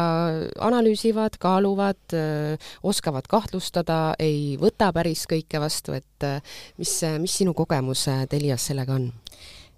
analüüsivad, 0.69 1.39
kaaluvad, 1.41 2.03
äh, 2.17 2.71
oskavad 2.83 3.27
kahtlustada, 3.31 4.01
ei 4.19 4.55
võta 4.61 4.91
päris 4.93 5.25
kõike 5.29 5.61
vastu, 5.63 5.97
et 5.97 6.29
mis, 6.77 6.93
mis 7.19 7.41
sinu 7.41 7.55
kogemus 7.57 8.07
Telias 8.29 8.69
sellega 8.69 8.95
on? 8.95 9.09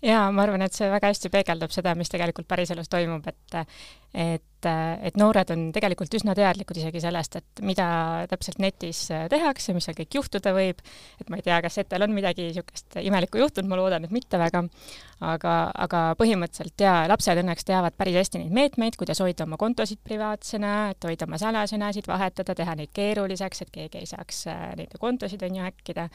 Jaa, 0.06 0.25
ma 0.31 0.46
arvan, 0.46 0.66
et 0.66 0.75
see 0.75 0.90
väga 0.92 1.10
hästi 1.12 1.31
peegeldab 1.34 1.74
seda, 1.74 1.96
mis 1.98 2.12
tegelikult 2.12 2.48
päriselus 2.50 2.92
toimub, 2.92 3.25
et 3.31 3.62
et, 4.16 4.68
et 5.04 5.18
noored 5.19 5.50
on 5.52 5.66
tegelikult 5.75 6.13
üsna 6.16 6.31
teadlikud 6.38 6.78
isegi 6.80 7.02
sellest, 7.04 7.36
et 7.42 7.62
mida 7.68 7.88
täpselt 8.31 8.62
netis 8.63 9.02
tehakse, 9.31 9.75
mis 9.75 9.84
seal 9.88 9.98
kõik 9.98 10.16
juhtuda 10.16 10.54
võib, 10.56 10.80
et 11.19 11.31
ma 11.31 11.40
ei 11.40 11.44
tea, 11.46 11.57
kas 11.66 11.81
Etel 11.81 12.06
on 12.06 12.16
midagi 12.16 12.48
niisugust 12.48 12.96
imelikku 13.02 13.42
juhtunud, 13.42 13.68
ma 13.69 13.80
loodan, 13.81 14.07
et 14.07 14.16
mitte 14.16 14.40
väga, 14.40 14.63
aga, 15.34 15.57
aga 15.88 16.06
põhimõtteliselt 16.22 16.86
jaa, 16.88 17.04
lapsed 17.12 17.44
õnneks 17.44 17.68
teavad 17.68 18.00
päris 18.00 18.22
hästi 18.22 18.46
neid 18.46 18.56
meetmeid, 18.56 18.96
kuidas 19.00 19.19
hoida 19.25 19.44
oma 19.50 19.60
kontosid 19.60 20.00
privaatsena, 20.07 20.74
et 20.96 21.10
hoida 21.12 21.28
oma 21.28 21.42
salasõnasid, 21.42 22.07
vahetada, 22.07 22.56
teha 22.56 22.80
neid 22.80 22.96
keeruliseks, 22.96 23.66
et 23.66 23.75
keegi 23.75 24.04
ei 24.04 24.12
saaks 24.16 24.46
äh, 24.52 24.68
neid 24.80 24.96
kontosid, 25.02 25.44
on 25.44 25.60
ju, 25.60 25.68
häkkida 25.68 26.10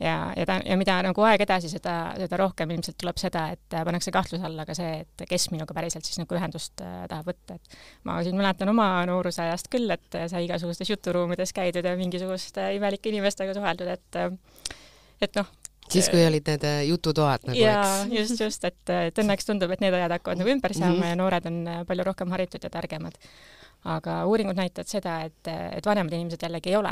ja, 0.00 0.16
ja 0.36 0.46
ta, 0.48 0.58
ja 0.64 0.76
mida 0.80 0.96
nagu 1.06 1.24
aeg 1.28 1.44
edasi, 1.46 1.70
seda, 1.72 1.96
seda 2.18 2.40
rohkem 2.40 2.74
ilmselt 2.74 2.98
tuleb 3.00 3.20
seda, 3.20 3.46
et 3.56 3.76
äh, 3.76 3.84
pannakse 3.86 4.12
kahtluse 4.14 4.46
alla 4.46 4.66
ka 4.68 4.76
see, 4.78 5.04
et 5.04 5.26
kes 5.28 5.50
minuga 5.54 5.76
päriselt 5.76 6.08
siis 6.08 6.20
nagu 6.22 6.38
ühendust 6.38 6.82
äh, 6.84 7.04
tahab 7.10 7.30
võtta 7.32 7.58
et 7.58 7.80
ma 8.08 8.18
siin 8.24 8.38
mäletan 8.38 8.72
oma 8.72 8.90
nooruse 9.10 9.44
ajast 9.46 9.70
küll, 9.72 9.90
et 9.94 10.20
sai 10.32 10.44
igasugustes 10.48 10.90
juturuumides 10.90 11.52
käidud 11.56 11.86
ja 11.86 11.96
mingisuguste 12.00 12.72
imelike 12.76 13.12
inimestega 13.12 13.56
suheldud, 13.56 13.90
et 13.96 14.22
et 15.20 15.36
noh, 15.36 15.48
siis, 15.90 16.08
kui 16.10 16.22
olid 16.26 16.46
need 16.46 16.66
äh, 16.66 16.80
jututoad 16.88 17.46
nagu, 17.48 17.58
eks? 17.58 18.04
just, 18.18 18.40
just, 18.40 18.66
et, 18.68 18.92
et 19.10 19.22
õnneks 19.22 19.48
tundub, 19.48 19.72
et 19.74 19.82
need 19.84 19.96
ajad 19.96 20.16
hakkavad 20.16 20.40
nagu 20.40 20.52
ümber 20.54 20.74
saama 20.76 20.94
mm 20.94 21.02
-hmm. 21.02 21.12
ja 21.12 21.20
noored 21.20 21.46
on 21.50 21.60
äh, 21.68 21.80
palju 21.86 22.06
rohkem 22.06 22.30
haritud 22.36 22.64
ja 22.64 22.70
targemad. 22.70 23.18
aga 23.84 24.26
uuringud 24.26 24.56
näitavad 24.56 24.88
seda, 24.88 25.20
et, 25.24 25.48
et 25.48 25.86
vanemad 25.86 26.12
inimesed 26.12 26.42
jällegi 26.42 26.68
ei 26.68 26.76
ole. 26.76 26.90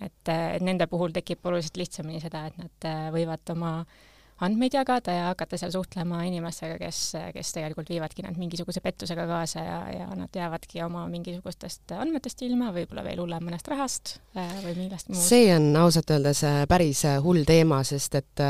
Et, 0.00 0.28
et 0.28 0.62
nende 0.64 0.86
puhul 0.90 1.14
tekib 1.16 1.44
oluliselt 1.46 1.76
lihtsamini 1.80 2.20
seda, 2.20 2.46
et 2.50 2.60
nad 2.60 2.88
äh, 2.90 3.08
võivad 3.14 3.54
oma 3.56 3.78
äh, 3.80 4.04
andmeid 4.44 4.74
jagada 4.76 5.12
ja 5.12 5.28
hakata 5.30 5.56
seal 5.60 5.72
suhtlema 5.72 6.20
inimestega, 6.28 6.76
kes, 6.80 7.00
kes 7.32 7.52
tegelikult 7.56 7.88
viivadki 7.88 8.24
nad 8.26 8.36
mingisuguse 8.36 8.82
pettusega 8.84 9.24
kaasa 9.28 9.62
ja, 9.64 9.78
ja 9.94 10.06
nad 10.16 10.34
jäävadki 10.36 10.82
oma 10.84 11.06
mingisugustest 11.08 11.94
andmetest 11.96 12.42
ilma, 12.44 12.68
võib-olla 12.74 13.04
veel 13.06 13.22
hullem 13.22 13.46
mõnest 13.48 13.70
rahast 13.72 14.16
äh, 14.36 14.50
või 14.64 14.74
millest 14.82 15.08
muust. 15.08 15.24
see 15.30 15.48
on 15.54 15.70
ausalt 15.80 16.12
öeldes 16.12 16.42
äh, 16.44 16.58
päris 16.68 17.04
äh, 17.08 17.16
hull 17.24 17.46
teema, 17.48 17.80
sest 17.86 18.18
et 18.20 18.44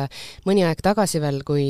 mõni 0.47 0.65
aeg 0.67 0.83
tagasi 0.83 1.21
veel, 1.23 1.43
kui 1.47 1.69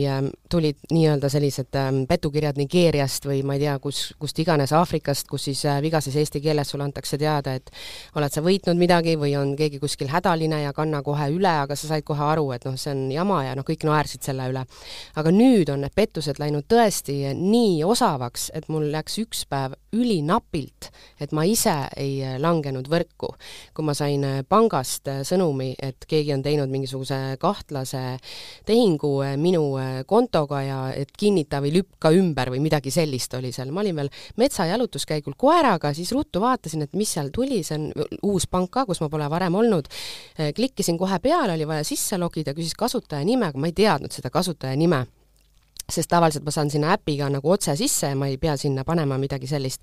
tulid 0.50 0.80
nii-öelda 0.92 1.28
sellised 1.32 1.76
petukirjad 2.08 2.56
Nigeeriast 2.56 3.28
või 3.28 3.42
ma 3.44 3.58
ei 3.58 3.66
tea, 3.66 3.76
kus, 3.82 4.00
kust 4.20 4.38
iganes 4.40 4.73
Aafrikast, 4.76 5.28
kus 5.28 5.49
siis 5.50 5.62
vigases 5.85 6.16
eesti 6.16 6.40
keeles 6.40 6.73
sulle 6.73 6.87
antakse 6.87 7.18
teada, 7.20 7.56
et 7.58 7.70
oled 8.16 8.32
sa 8.32 8.40
võitnud 8.44 8.80
midagi 8.80 9.16
või 9.20 9.35
on 9.37 9.52
keegi 9.58 9.80
kuskil 9.82 10.08
hädaline 10.12 10.62
ja 10.62 10.73
kanna 10.76 11.02
kohe 11.04 11.28
üle, 11.35 11.52
aga 11.66 11.76
sa 11.76 11.92
said 11.92 12.06
kohe 12.06 12.25
aru, 12.25 12.49
et 12.56 12.64
noh, 12.64 12.78
see 12.80 12.94
on 12.94 13.06
jama 13.12 13.42
ja 13.44 13.54
noh, 13.58 13.66
kõik 13.66 13.85
naersid 13.85 14.05
naersid 14.06 14.22
selle 14.22 14.46
üle. 14.50 14.62
aga 15.16 15.32
nüüd 15.34 15.70
on 15.72 15.82
need 15.82 15.94
pettused 15.96 16.38
läinud 16.38 16.66
tõesti 16.70 17.34
nii 17.34 17.82
osavaks, 17.84 18.50
et 18.54 18.68
mul 18.70 18.88
läks 18.92 19.18
üks 19.22 19.44
päev 19.50 19.75
ülinapilt, 19.96 20.90
et 21.20 21.32
ma 21.32 21.44
ise 21.48 21.75
ei 21.96 22.38
langenud 22.38 22.88
võrku. 22.88 23.34
kui 23.75 23.84
ma 23.84 23.94
sain 23.94 24.22
pangast 24.48 25.08
sõnumi, 25.26 25.75
et 25.82 26.06
keegi 26.06 26.32
on 26.34 26.42
teinud 26.42 26.70
mingisuguse 26.70 27.36
kahtlase 27.40 28.18
tehingu 28.66 29.12
minu 29.40 29.64
kontoga 30.06 30.62
ja 30.62 30.80
et 30.94 31.10
kinnita 31.16 31.60
või 31.60 31.75
lükka 31.78 32.12
ümber 32.12 32.50
või 32.52 32.60
midagi 32.60 32.90
sellist 32.90 33.34
oli 33.34 33.52
seal, 33.52 33.72
ma 33.72 33.82
olin 33.82 33.96
veel 33.96 34.10
metsajalutuskäigul 34.36 35.36
koeraga, 35.36 35.92
siis 35.94 36.12
ruttu 36.12 36.40
vaatasin, 36.40 36.86
et 36.86 36.94
mis 36.94 37.10
seal 37.16 37.30
tuli, 37.32 37.62
see 37.64 37.78
on 37.78 38.06
uus 38.22 38.46
pank 38.46 38.70
ka, 38.70 38.86
kus 38.86 39.00
ma 39.00 39.08
pole 39.08 39.28
varem 39.30 39.54
olnud, 39.54 39.88
klikkisin 40.56 40.98
kohe 40.98 41.18
peale, 41.22 41.56
oli 41.56 41.66
vaja 41.68 41.84
sisse 41.86 42.18
logida, 42.20 42.54
küsis 42.56 42.76
kasutaja 42.76 43.25
nime, 43.25 43.50
aga 43.50 43.60
ma 43.60 43.70
ei 43.70 43.76
tea, 43.76 43.96
teadnud 43.97 44.12
seda 44.12 44.31
kasutaja 44.31 44.76
nime 44.76 45.07
sest 45.87 46.11
tavaliselt 46.11 46.45
ma 46.45 46.50
saan 46.50 46.71
sinna 46.71 46.93
äpiga 46.97 47.29
nagu 47.31 47.50
otse 47.50 47.76
sisse 47.79 48.11
ja 48.11 48.19
ma 48.19 48.26
ei 48.26 48.38
pea 48.43 48.57
sinna 48.59 48.85
panema 48.85 49.19
midagi 49.23 49.47
sellist. 49.47 49.83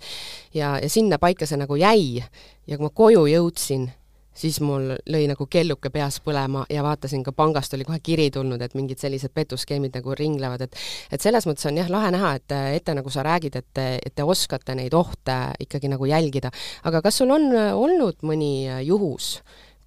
ja, 0.54 0.78
ja 0.82 0.90
sinna 0.90 1.20
paika 1.20 1.48
see 1.48 1.58
nagu 1.58 1.76
jäi 1.80 2.24
ja 2.68 2.78
kui 2.78 2.84
ma 2.84 2.90
koju 2.90 3.24
jõudsin, 3.32 3.88
siis 4.36 4.60
mul 4.62 4.90
lõi 5.10 5.24
nagu 5.30 5.48
kelluke 5.48 5.90
peas 5.94 6.20
põlema 6.26 6.66
ja 6.70 6.84
vaatasin 6.84 7.24
ka 7.24 7.32
pangast 7.32 7.74
oli 7.78 7.86
kohe 7.88 8.00
kiri 8.04 8.30
tulnud, 8.34 8.62
et 8.62 8.76
mingid 8.76 9.00
sellised 9.00 9.32
petuskeemid 9.34 9.96
nagu 9.96 10.16
ringlevad, 10.18 10.66
et 10.66 10.76
et 11.12 11.22
selles 11.22 11.48
mõttes 11.48 11.70
on 11.70 11.78
jah, 11.78 11.90
lahe 11.90 12.12
näha, 12.12 12.36
et 12.40 12.58
ette 12.76 12.98
nagu 13.00 13.14
sa 13.14 13.24
räägid, 13.24 13.56
et, 13.56 13.84
et 14.04 14.16
te 14.16 14.28
oskate 14.28 14.76
neid 14.76 14.94
ohte 14.94 15.38
ikkagi 15.64 15.92
nagu 15.94 16.10
jälgida. 16.10 16.52
aga 16.84 17.02
kas 17.02 17.22
sul 17.22 17.32
on 17.32 17.54
olnud 17.56 18.28
mõni 18.28 18.68
juhus, 18.84 19.38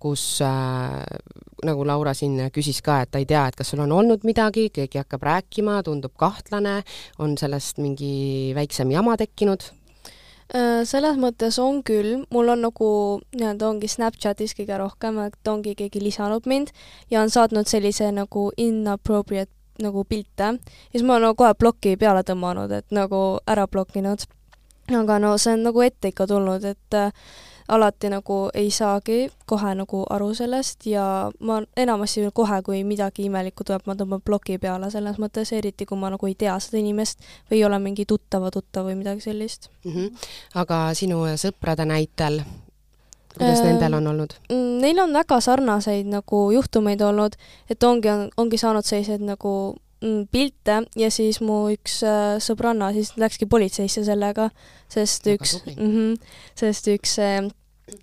kus 0.06 0.25
äh, 0.46 1.02
nagu 1.66 1.86
Laura 1.86 2.14
siin 2.14 2.38
küsis 2.54 2.78
ka, 2.84 3.00
et 3.02 3.10
ta 3.10 3.22
ei 3.22 3.26
tea, 3.26 3.46
et 3.48 3.56
kas 3.58 3.72
sul 3.72 3.82
on 3.82 3.94
olnud 3.96 4.26
midagi, 4.28 4.68
keegi 4.75 5.02
hakkab 5.02 5.26
rääkima, 5.26 5.80
tundub 5.86 6.14
kahtlane, 6.18 6.78
on 7.18 7.34
sellest 7.40 7.82
mingi 7.82 8.54
väiksem 8.54 8.94
jama 8.94 9.16
tekkinud? 9.18 9.66
Äh, 10.54 10.84
selles 10.86 11.18
mõttes 11.18 11.58
on 11.58 11.80
küll, 11.82 12.20
mul 12.30 12.52
on 12.52 12.62
nagu 12.62 12.88
nii-öelda 13.34 13.66
ongi 13.66 13.90
Snapchatis 13.90 14.54
kõige 14.54 14.78
rohkem, 14.78 15.18
et 15.26 15.50
ongi 15.50 15.75
keegi 15.75 16.02
lisanud 16.04 16.46
mind 16.46 16.70
ja 17.10 17.25
on 17.25 17.32
saatnud 17.34 17.66
sellise 17.66 18.12
nagu 18.14 18.52
inappropriate 18.54 19.50
nagu 19.82 20.06
pilte 20.08 20.54
ja 20.54 20.94
siis 20.94 21.02
ma 21.04 21.16
olen 21.16 21.26
nagu 21.28 21.36
kohe 21.42 21.56
ploki 21.58 21.96
peale 22.00 22.22
tõmmanud, 22.25 22.70
et 22.72 22.94
nagu 22.94 23.40
ära 23.46 23.66
blokkinud. 23.66 24.22
aga 24.94 25.18
no 25.18 25.34
see 25.36 25.56
on 25.58 25.66
nagu 25.66 25.82
ette 25.82 26.14
ikka 26.14 26.28
tulnud, 26.30 26.64
et 26.64 26.94
äh, 26.94 27.10
alati 27.68 28.11
nagu 28.11 28.38
ei 28.54 28.70
saagi 28.70 29.30
kohe 29.46 29.75
nagu 29.75 30.04
aru 30.11 30.35
sellest 30.35 30.87
ja 30.87 31.30
ma 31.40 31.61
enamasti 31.76 32.26
kohe, 32.35 32.61
kui 32.62 32.85
midagi 32.85 33.26
imelikku 33.26 33.64
tuleb, 33.64 33.87
ma 33.87 33.96
tõmban 33.99 34.23
ploki 34.25 34.58
peale 34.62 34.90
selles 34.90 35.18
mõttes, 35.23 35.52
eriti 35.52 35.87
kui 35.87 35.99
ma 35.99 36.11
nagu 36.14 36.26
ei 36.26 36.35
tea 36.35 36.58
seda 36.62 36.78
inimest 36.78 37.25
või 37.50 37.61
ei 37.61 37.64
ole 37.64 37.78
mingi 37.82 38.06
tuttava 38.06 38.50
tuttav 38.54 38.87
või 38.87 38.99
midagi 39.00 39.20
sellist 39.20 39.70
mm. 39.85 39.92
-hmm. 39.92 40.28
aga 40.62 40.80
sinu 40.94 41.25
sõprade 41.37 41.85
näitel, 41.85 42.42
kuidas 43.35 43.61
äh, 43.61 43.64
nendel 43.66 43.99
on 43.99 44.06
olnud? 44.06 44.37
Mm, 44.50 44.78
neil 44.85 45.02
on 45.02 45.12
väga 45.12 45.40
sarnaseid 45.40 46.06
nagu 46.06 46.50
juhtumeid 46.52 47.00
olnud, 47.00 47.35
et 47.70 47.82
ongi, 47.82 48.08
ongi 48.37 48.58
saanud 48.58 48.85
selliseid 48.85 49.20
nagu 49.20 49.76
pilte 50.30 50.80
ja 50.96 51.10
siis 51.10 51.40
mu 51.40 51.66
üks 51.72 52.00
äh, 52.04 52.36
sõbranna 52.42 52.92
siis 52.92 53.14
läkski 53.16 53.48
politseisse 53.48 54.04
sellega, 54.04 54.50
sest 54.92 55.26
üks, 55.32 55.60
mm 55.72 55.92
-hmm, 55.92 56.34
sest 56.58 56.90
üks 56.92 57.18
äh, 57.18 57.46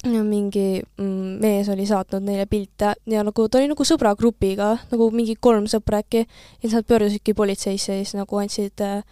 mingi 0.04 0.82
mm, 0.98 1.38
mees 1.44 1.70
oli 1.70 1.86
saatnud 1.86 2.24
neile 2.24 2.46
pilte 2.46 2.94
ja 3.06 3.24
nagu 3.24 3.48
ta 3.50 3.58
oli 3.60 3.68
nagu 3.68 3.84
sõbragrupiga, 3.84 4.78
nagu 4.92 5.12
mingi 5.12 5.36
kolm 5.40 5.68
sõpra 5.68 6.00
äkki, 6.04 6.26
ja 6.26 6.62
siis 6.62 6.74
nad 6.74 6.88
pöördusidki 6.88 7.34
politseisse 7.34 7.94
ja 7.94 8.04
siis 8.04 8.16
nagu 8.16 8.38
andsid 8.38 8.82
äh, 8.82 9.04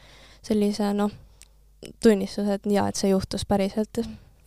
sellise 0.41 0.93
noh, 0.93 1.11
tunnistuse, 2.03 2.53
et 2.53 2.65
jaa, 2.65 2.88
et 2.88 2.95
see 2.95 3.09
juhtus 3.11 3.45
päriselt 3.45 4.01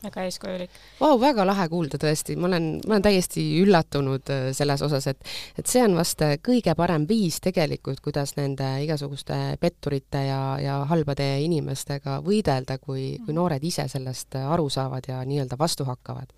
väga 0.04 0.26
eeskujulik 0.28 0.78
wow,. 1.00 1.16
väga 1.20 1.46
lahe 1.46 1.66
kuulda 1.72 1.98
tõesti, 2.00 2.36
ma 2.38 2.48
olen, 2.50 2.68
ma 2.84 2.96
olen 2.96 3.06
täiesti 3.06 3.44
üllatunud 3.62 4.32
äh, 4.32 4.46
selles 4.56 4.82
osas, 4.86 5.08
et 5.10 5.34
et 5.58 5.70
see 5.70 5.82
on 5.84 5.96
vast 5.98 6.22
äh, 6.24 6.36
kõige 6.44 6.74
parem 6.78 7.08
viis 7.08 7.40
tegelikult, 7.44 8.00
kuidas 8.04 8.36
nende 8.38 8.68
igasuguste 8.84 9.58
petturite 9.60 10.26
ja, 10.28 10.40
ja 10.62 10.78
halbade 10.90 11.28
inimestega 11.44 12.20
võidelda, 12.24 12.78
kui, 12.78 13.18
kui 13.18 13.32
mhm. 13.32 13.40
noored 13.40 13.64
ise 13.64 13.88
sellest 13.90 14.38
äh, 14.38 14.48
aru 14.56 14.70
saavad 14.70 15.08
ja 15.08 15.22
nii-öelda 15.26 15.58
vastu 15.60 15.88
hakkavad 15.88 16.32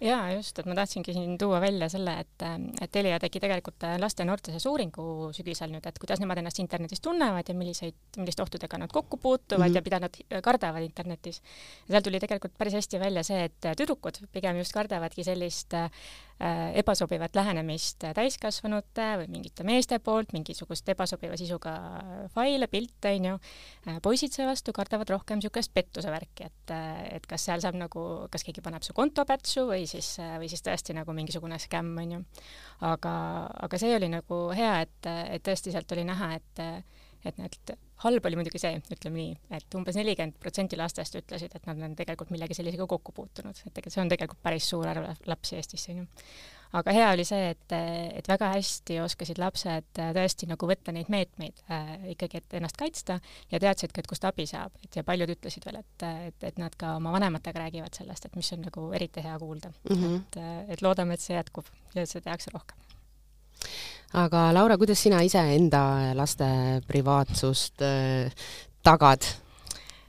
jaa, 0.00 0.32
just, 0.34 0.58
et 0.58 0.68
ma 0.68 0.74
tahtsingi 0.76 1.14
siin 1.16 1.36
tuua 1.40 1.60
välja 1.62 1.88
selle, 1.92 2.12
et, 2.24 2.44
et 2.82 2.92
Telia 2.92 3.18
tegi 3.22 3.40
tegelikult 3.42 3.86
laste 4.00 4.24
ja 4.24 4.28
noorte 4.28 4.52
seas 4.54 4.66
uuringu 4.68 5.30
sügisel 5.36 5.72
nüüd, 5.72 5.86
et 5.88 6.00
kuidas 6.02 6.20
nemad 6.22 6.40
ennast 6.42 6.60
internetis 6.62 7.02
tunnevad 7.04 7.48
ja 7.48 7.56
milliseid, 7.56 7.96
milliste 8.18 8.44
ohtudega 8.44 8.80
nad 8.82 8.92
kokku 8.92 9.16
puutuvad 9.22 9.66
mm 9.66 9.72
-hmm. 9.72 9.76
ja 9.76 9.82
mida 9.88 10.00
nad 10.00 10.42
kardavad 10.42 10.82
internetis. 10.82 11.42
ja 11.88 11.96
seal 11.96 12.02
tuli 12.02 12.20
tegelikult 12.20 12.58
päris 12.58 12.74
hästi 12.74 13.00
välja 13.00 13.22
see, 13.24 13.44
et 13.44 13.70
tüdrukud 13.76 14.20
pigem 14.32 14.56
just 14.56 14.72
kardavadki 14.72 15.24
sellist 15.24 15.74
äh, 15.74 15.90
ebasobivat 16.36 17.36
lähenemist 17.36 18.04
täiskasvanute 18.14 19.06
või 19.22 19.28
mingite 19.38 19.64
meeste 19.64 19.96
poolt, 20.04 20.34
mingisugust 20.36 20.88
ebasobiva 20.92 21.36
sisuga 21.40 21.72
faile, 22.34 22.68
pilte, 22.68 23.14
onju. 23.16 23.38
poisid 24.04 24.36
seevastu 24.36 24.74
kardavad 24.76 25.08
rohkem 25.14 25.40
niisugust 25.40 25.72
pettuse 25.72 26.12
värki, 26.12 26.50
et, 26.50 26.74
et 27.16 27.26
kas 27.28 27.48
seal 27.48 27.64
saab 27.64 27.78
nagu, 27.80 28.04
kas 28.32 28.44
keegi 28.44 28.64
paneb 28.64 28.84
su 28.84 28.92
konto 28.96 29.24
pätsu 29.24 29.64
või 29.70 29.88
siis, 29.88 30.16
või 30.36 30.50
siis 30.52 30.64
tõesti 30.66 30.96
nagu 30.96 31.16
mingisugune 31.16 31.58
skämm, 31.62 31.96
on 32.04 32.14
ju. 32.18 32.22
aga, 32.84 33.16
aga 33.68 33.80
see 33.80 33.96
oli 33.96 34.12
nagu 34.12 34.42
hea, 34.56 34.76
et, 34.84 35.12
et 35.38 35.46
tõesti 35.46 35.72
sealt 35.72 35.96
oli 35.96 36.04
näha, 36.04 36.34
et, 36.36 36.64
et 37.24 37.38
need, 37.40 37.72
halb 38.04 38.28
oli 38.28 38.38
muidugi 38.40 38.60
see, 38.60 38.80
ütleme 38.92 39.20
nii, 39.20 39.36
et 39.58 39.78
umbes 39.78 39.96
nelikümmend 39.98 40.36
protsenti 40.42 40.76
lastest 40.76 41.16
ütlesid, 41.22 41.54
et 41.56 41.68
nad 41.68 41.80
on 41.82 41.96
tegelikult 41.98 42.32
millegi 42.34 42.58
sellisega 42.58 42.86
kokku 42.90 43.14
puutunud, 43.16 43.56
et 43.56 43.72
tegelikult 43.72 43.96
see 43.96 44.04
on 44.04 44.12
tegelikult 44.12 44.42
päris 44.44 44.68
suur 44.72 44.86
arv 44.90 45.08
lapsi 45.26 45.56
Eestis, 45.56 45.88
on 45.92 46.04
ju 46.04 46.06
aga 46.74 46.94
hea 46.94 47.08
oli 47.14 47.24
see, 47.26 47.50
et, 47.54 47.74
et 48.18 48.28
väga 48.28 48.50
hästi 48.54 48.98
oskasid 49.04 49.40
lapsed 49.40 50.00
tõesti 50.16 50.48
nagu 50.50 50.68
võtta 50.68 50.94
neid 50.94 51.10
meetmeid 51.12 51.62
äh, 51.72 51.92
ikkagi, 52.12 52.42
et 52.42 52.56
ennast 52.58 52.78
kaitsta 52.80 53.18
ja 53.52 53.60
teadsidki, 53.62 54.02
et 54.02 54.10
kust 54.10 54.26
abi 54.28 54.48
saab, 54.50 54.74
et 54.84 54.98
ja 54.98 55.04
paljud 55.06 55.32
ütlesid 55.36 55.66
veel, 55.68 55.80
et, 55.82 56.06
et, 56.30 56.48
et 56.50 56.60
nad 56.62 56.74
ka 56.78 56.96
oma 57.00 57.14
vanematega 57.16 57.66
räägivad 57.66 57.96
sellest, 57.96 58.28
et 58.28 58.38
mis 58.38 58.52
on 58.56 58.64
nagu 58.66 58.88
eriti 58.96 59.24
hea 59.24 59.36
kuulda 59.42 59.72
mm. 59.72 59.96
-hmm. 59.96 60.16
et, 60.20 60.72
et 60.74 60.82
loodame, 60.82 61.14
et 61.14 61.24
see 61.24 61.36
jätkub 61.36 61.70
ja 61.94 62.06
seda 62.06 62.30
tehakse 62.30 62.52
rohkem 62.54 62.82
aga 64.14 64.52
Laura, 64.54 64.76
kuidas 64.78 65.00
sina 65.02 65.22
iseenda 65.26 66.14
laste 66.14 66.46
privaatsust 66.86 67.82
äh, 67.82 68.30
tagad? 68.86 69.26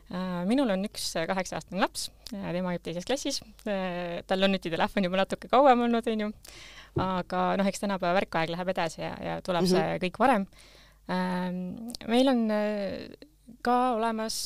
Äh, 0.07 0.43
minul 0.47 0.69
on 0.71 0.85
üks 0.87 1.09
kaheksa-aastane 1.27 1.81
laps, 1.81 2.09
tema 2.29 2.71
õpib 2.75 2.85
teises 2.85 3.07
klassis, 3.07 3.41
äh, 3.67 4.21
tal 4.27 4.45
on 4.45 4.55
nutitelefon 4.55 5.07
juba 5.07 5.23
natuke 5.23 5.49
kauem 5.51 5.87
olnud, 5.87 6.07
onju, 6.07 6.31
aga 7.01 7.43
noh, 7.59 7.67
eks 7.67 7.83
tänapäeva 7.83 8.15
värkaeg 8.21 8.53
läheb 8.53 8.73
edasi 8.73 9.01
ja, 9.01 9.15
ja 9.23 9.39
tuleb 9.41 9.65
mm 9.65 9.73
-hmm. 9.73 9.97
see 9.97 10.03
kõik 10.07 10.19
varem. 10.21 10.47
Ähm, 11.07 11.91
meil 12.07 12.27
on 12.27 12.51
äh, 12.51 13.07
ka 13.65 13.77
olemas 13.97 14.37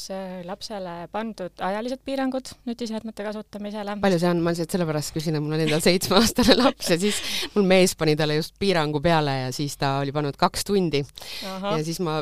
lapsele 0.47 0.95
pandud 1.11 1.63
ajalised 1.67 2.01
piirangud 2.05 2.53
nutiseadmete 2.69 3.25
kasutamisele. 3.27 3.97
palju 4.01 4.19
see 4.21 4.31
on, 4.31 4.43
ma 4.43 4.53
lihtsalt 4.53 4.75
sellepärast 4.77 5.15
küsin, 5.15 5.37
et 5.37 5.43
mul 5.43 5.57
on 5.57 5.65
endal 5.65 5.83
seitsmeaastane 5.83 6.57
laps 6.59 6.91
ja 6.93 6.99
siis 7.01 7.21
mul 7.55 7.67
mees 7.69 7.95
pani 7.99 8.15
talle 8.19 8.39
just 8.39 8.55
piirangu 8.61 9.01
peale 9.03 9.37
ja 9.45 9.51
siis 9.55 9.77
ta 9.81 9.97
oli 10.01 10.13
pannud 10.15 10.37
kaks 10.39 10.65
tundi. 10.67 11.03
ja 11.43 11.81
siis 11.85 12.01
ma 12.03 12.21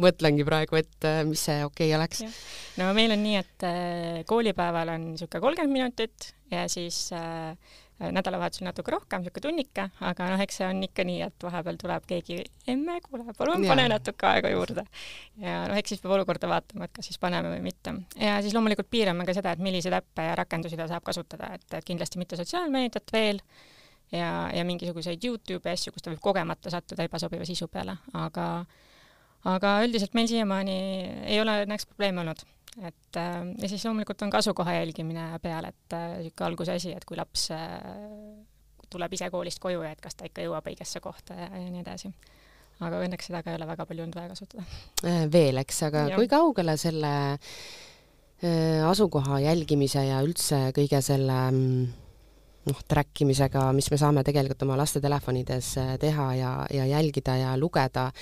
mõtlengi 0.00 0.46
praegu, 0.46 0.78
et 0.80 1.06
äh, 1.06 1.20
mis 1.28 1.42
see 1.48 1.60
okei 1.66 1.90
okay 1.92 1.98
oleks. 1.98 2.22
no 2.80 2.90
meil 2.96 3.14
on 3.14 3.22
nii, 3.24 3.42
et 3.42 3.66
äh, 3.66 4.22
koolipäeval 4.28 4.94
on 4.94 5.10
niisugune 5.12 5.44
kolmkümmend 5.44 5.78
minutit 5.78 6.32
ja 6.52 6.66
siis 6.72 7.08
äh, 7.16 7.54
nädalavahetusel 7.98 8.68
natuke 8.68 8.92
rohkem, 8.94 9.22
niisugune 9.24 9.42
tunnike, 9.42 9.86
aga 10.06 10.28
noh, 10.30 10.42
eks 10.44 10.60
see 10.60 10.66
on 10.68 10.82
ikka 10.86 11.04
nii, 11.06 11.22
et 11.26 11.46
vahepeal 11.46 11.78
tuleb 11.80 12.04
keegi, 12.06 12.36
emme, 12.70 12.98
kuule, 13.04 13.24
palun 13.38 13.64
pane 13.66 13.88
natuke 13.90 14.28
aega 14.28 14.52
juurde. 14.52 14.84
ja 15.42 15.64
noh, 15.70 15.78
eks 15.80 15.94
siis 15.94 16.02
peab 16.04 16.14
olukorda 16.18 16.50
vaatama, 16.50 16.86
et 16.86 16.94
kas 16.94 17.10
siis 17.10 17.18
paneme 17.22 17.50
või 17.56 17.64
mitte. 17.66 17.94
ja 18.20 18.36
siis 18.44 18.54
loomulikult 18.54 18.90
piirame 18.90 19.26
ka 19.26 19.34
seda, 19.34 19.56
et 19.56 19.64
milliseid 19.64 19.96
äppe 19.98 20.28
ja 20.30 20.36
rakendusi 20.38 20.78
ta 20.78 20.86
saab 20.90 21.06
kasutada, 21.06 21.50
et, 21.58 21.66
et 21.74 21.86
kindlasti 21.86 22.22
mitte 22.22 22.38
sotsiaalmeediat 22.38 23.14
veel 23.14 23.42
ja, 24.12 24.30
ja 24.54 24.64
mingisuguseid 24.68 25.24
Youtube'i 25.24 25.74
asju, 25.74 25.92
kus 25.92 26.06
ta 26.06 26.12
võib 26.12 26.22
kogemata 26.22 26.70
sattuda 26.70 27.08
ebasobiva 27.08 27.48
sisu 27.48 27.66
peale, 27.72 27.98
aga 28.14 28.48
aga 29.48 29.74
üldiselt 29.86 30.14
meil 30.18 30.30
siiamaani 30.30 30.78
ei 31.26 31.40
ole 31.42 31.64
õnneks 31.64 31.86
probleeme 31.90 32.22
olnud. 32.22 32.46
Et 32.86 33.16
äh, 33.16 33.40
ja 33.58 33.68
siis 33.70 33.84
loomulikult 33.86 34.22
on 34.22 34.30
ka 34.30 34.42
asukoha 34.42 34.78
jälgimine 34.78 35.30
peal, 35.42 35.68
et 35.70 35.94
niisugune 35.94 36.44
äh, 36.44 36.46
alguse 36.46 36.76
asi, 36.76 36.94
et 36.94 37.04
kui 37.08 37.18
laps 37.18 37.48
äh, 37.54 37.82
tuleb 38.90 39.14
ise 39.16 39.30
koolist 39.32 39.60
koju 39.62 39.82
ja 39.84 39.92
et 39.94 40.02
kas 40.02 40.16
ta 40.16 40.28
ikka 40.28 40.46
jõuab 40.46 40.70
õigesse 40.70 41.02
kohta 41.04 41.36
ja, 41.36 41.48
ja 41.52 41.68
nii 41.68 41.82
edasi. 41.82 42.12
aga 42.80 43.02
õnneks 43.04 43.28
seda 43.30 43.42
ka 43.42 43.52
ei 43.52 43.58
ole 43.58 43.68
väga 43.68 43.86
palju 43.86 44.04
olnud 44.06 44.18
vaja 44.18 44.32
kasutada. 44.32 44.64
veel, 45.32 45.62
eks, 45.64 45.82
aga 45.90 46.08
ja. 46.12 46.18
kui 46.18 46.30
kaugele 46.30 46.76
selle 46.80 47.14
asukoha 48.86 49.40
jälgimise 49.42 50.04
ja 50.06 50.20
üldse 50.22 50.68
kõige 50.76 51.00
selle 51.02 51.38
mm, 51.50 51.88
noh, 52.70 52.82
track 52.86 53.24
imisega, 53.24 53.64
mis 53.74 53.90
me 53.90 53.98
saame 53.98 54.22
tegelikult 54.24 54.62
oma 54.62 54.76
laste 54.78 55.02
telefonides 55.02 55.72
teha 55.98 56.28
ja, 56.38 56.52
ja 56.70 56.86
jälgida 56.86 57.34
ja 57.40 57.56
lugeda, 57.58 58.12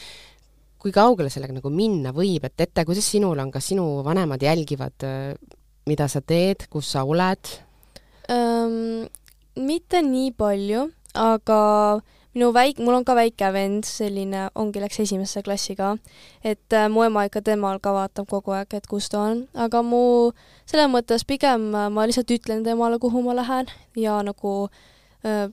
kui 0.87 0.95
kaugele 0.95 1.31
sellega 1.33 1.57
nagu 1.57 1.71
minna 1.75 2.13
võib, 2.15 2.45
et 2.47 2.63
Ette, 2.63 2.85
kuidas 2.87 3.09
sinul 3.11 3.41
on, 3.43 3.51
kas 3.51 3.73
sinu 3.73 4.05
vanemad 4.07 4.43
jälgivad, 4.43 5.03
mida 5.91 6.07
sa 6.07 6.23
teed, 6.23 6.69
kus 6.71 6.93
sa 6.95 7.03
oled 7.03 7.57
ähm,? 8.31 9.09
mitte 9.57 10.03
nii 10.05 10.31
palju, 10.37 10.85
aga 11.19 11.59
minu 12.37 12.53
väik-, 12.55 12.83
mul 12.85 12.99
on 13.01 13.07
ka 13.09 13.17
väike 13.17 13.49
vend, 13.55 13.89
selline, 13.89 14.47
ongi, 14.55 14.83
läks 14.85 15.01
esimesse 15.03 15.43
klassi 15.43 15.75
ka, 15.79 15.95
et 16.45 16.77
äh, 16.77 16.87
mu 16.93 17.07
ema 17.07 17.25
ikka 17.27 17.41
temal 17.43 17.81
ka 17.83 17.95
vaatab 17.97 18.29
kogu 18.31 18.55
aeg, 18.55 18.77
et 18.77 18.87
kus 18.87 19.09
ta 19.11 19.25
on, 19.33 19.47
aga 19.59 19.81
mu 19.83 20.03
selles 20.69 20.93
mõttes 20.93 21.27
pigem 21.27 21.73
ma 21.73 22.05
lihtsalt 22.07 22.31
ütlen 22.37 22.63
temale, 22.69 23.01
kuhu 23.03 23.25
ma 23.25 23.35
lähen 23.41 23.73
ja 23.99 24.21
nagu 24.27 24.59
äh, 24.69 24.85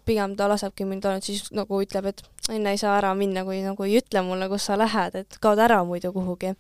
pigem 0.06 0.36
ta 0.38 0.48
lasebki 0.52 0.86
mind 0.86 1.06
ainult 1.10 1.28
siis 1.28 1.48
nagu 1.56 1.80
ütleb, 1.82 2.10
et 2.12 2.24
enne 2.54 2.74
ei 2.74 2.80
saa 2.82 2.98
ära 3.00 3.14
minna, 3.18 3.46
kui 3.48 3.62
nagu 3.66 3.86
ei 3.88 3.98
ütle 4.02 4.24
mulle, 4.26 4.50
kus 4.52 4.68
sa 4.70 4.78
lähed, 4.80 5.16
et 5.24 5.38
kaod 5.44 5.62
ära 5.64 5.82
muidu 5.88 6.12
kuhugi. 6.16 6.54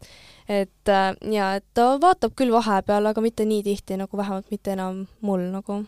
et 0.47 0.89
äh, 0.91 1.09
ja, 1.31 1.55
et 1.59 1.65
ta 1.73 1.93
vaatab 2.01 2.35
küll 2.39 2.51
vahepeal, 2.51 3.11
aga 3.11 3.21
mitte 3.21 3.45
nii 3.45 3.63
tihti 3.63 3.99
nagu 3.99 4.17
vähemalt 4.17 4.49
mitte 4.51 4.73
enam 4.73 5.05
mul 5.21 5.45
nagu 5.51 5.83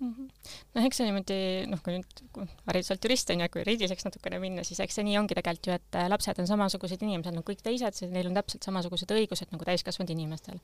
mm. 0.00 0.14
-hmm. 0.14 0.28
noh, 0.74 0.84
eks 0.84 0.96
see 1.00 1.06
niimoodi, 1.08 1.38
noh, 1.70 1.80
kui 1.84 1.96
nüüd 1.96 2.46
hariduselt 2.68 3.04
jurist 3.04 3.30
on 3.32 3.42
ju, 3.44 3.48
kui 3.52 3.62
juriidiliseks 3.62 4.06
natukene 4.08 4.40
minna, 4.42 4.64
siis 4.66 4.80
eks 4.84 4.98
see 4.98 5.06
nii 5.06 5.18
ongi 5.20 5.36
tegelikult 5.38 5.70
ju, 5.70 5.76
et 5.80 5.98
äh, 6.00 6.08
lapsed 6.12 6.40
on 6.42 6.48
samasugused 6.50 7.04
inimesed 7.06 7.36
nagu 7.36 7.46
kõik 7.50 7.62
teised, 7.66 8.02
neil 8.14 8.30
on 8.30 8.38
täpselt 8.38 8.66
samasugused 8.66 9.12
õigused 9.16 9.52
nagu 9.54 9.68
täiskasvanud 9.68 10.14
inimestel. 10.16 10.60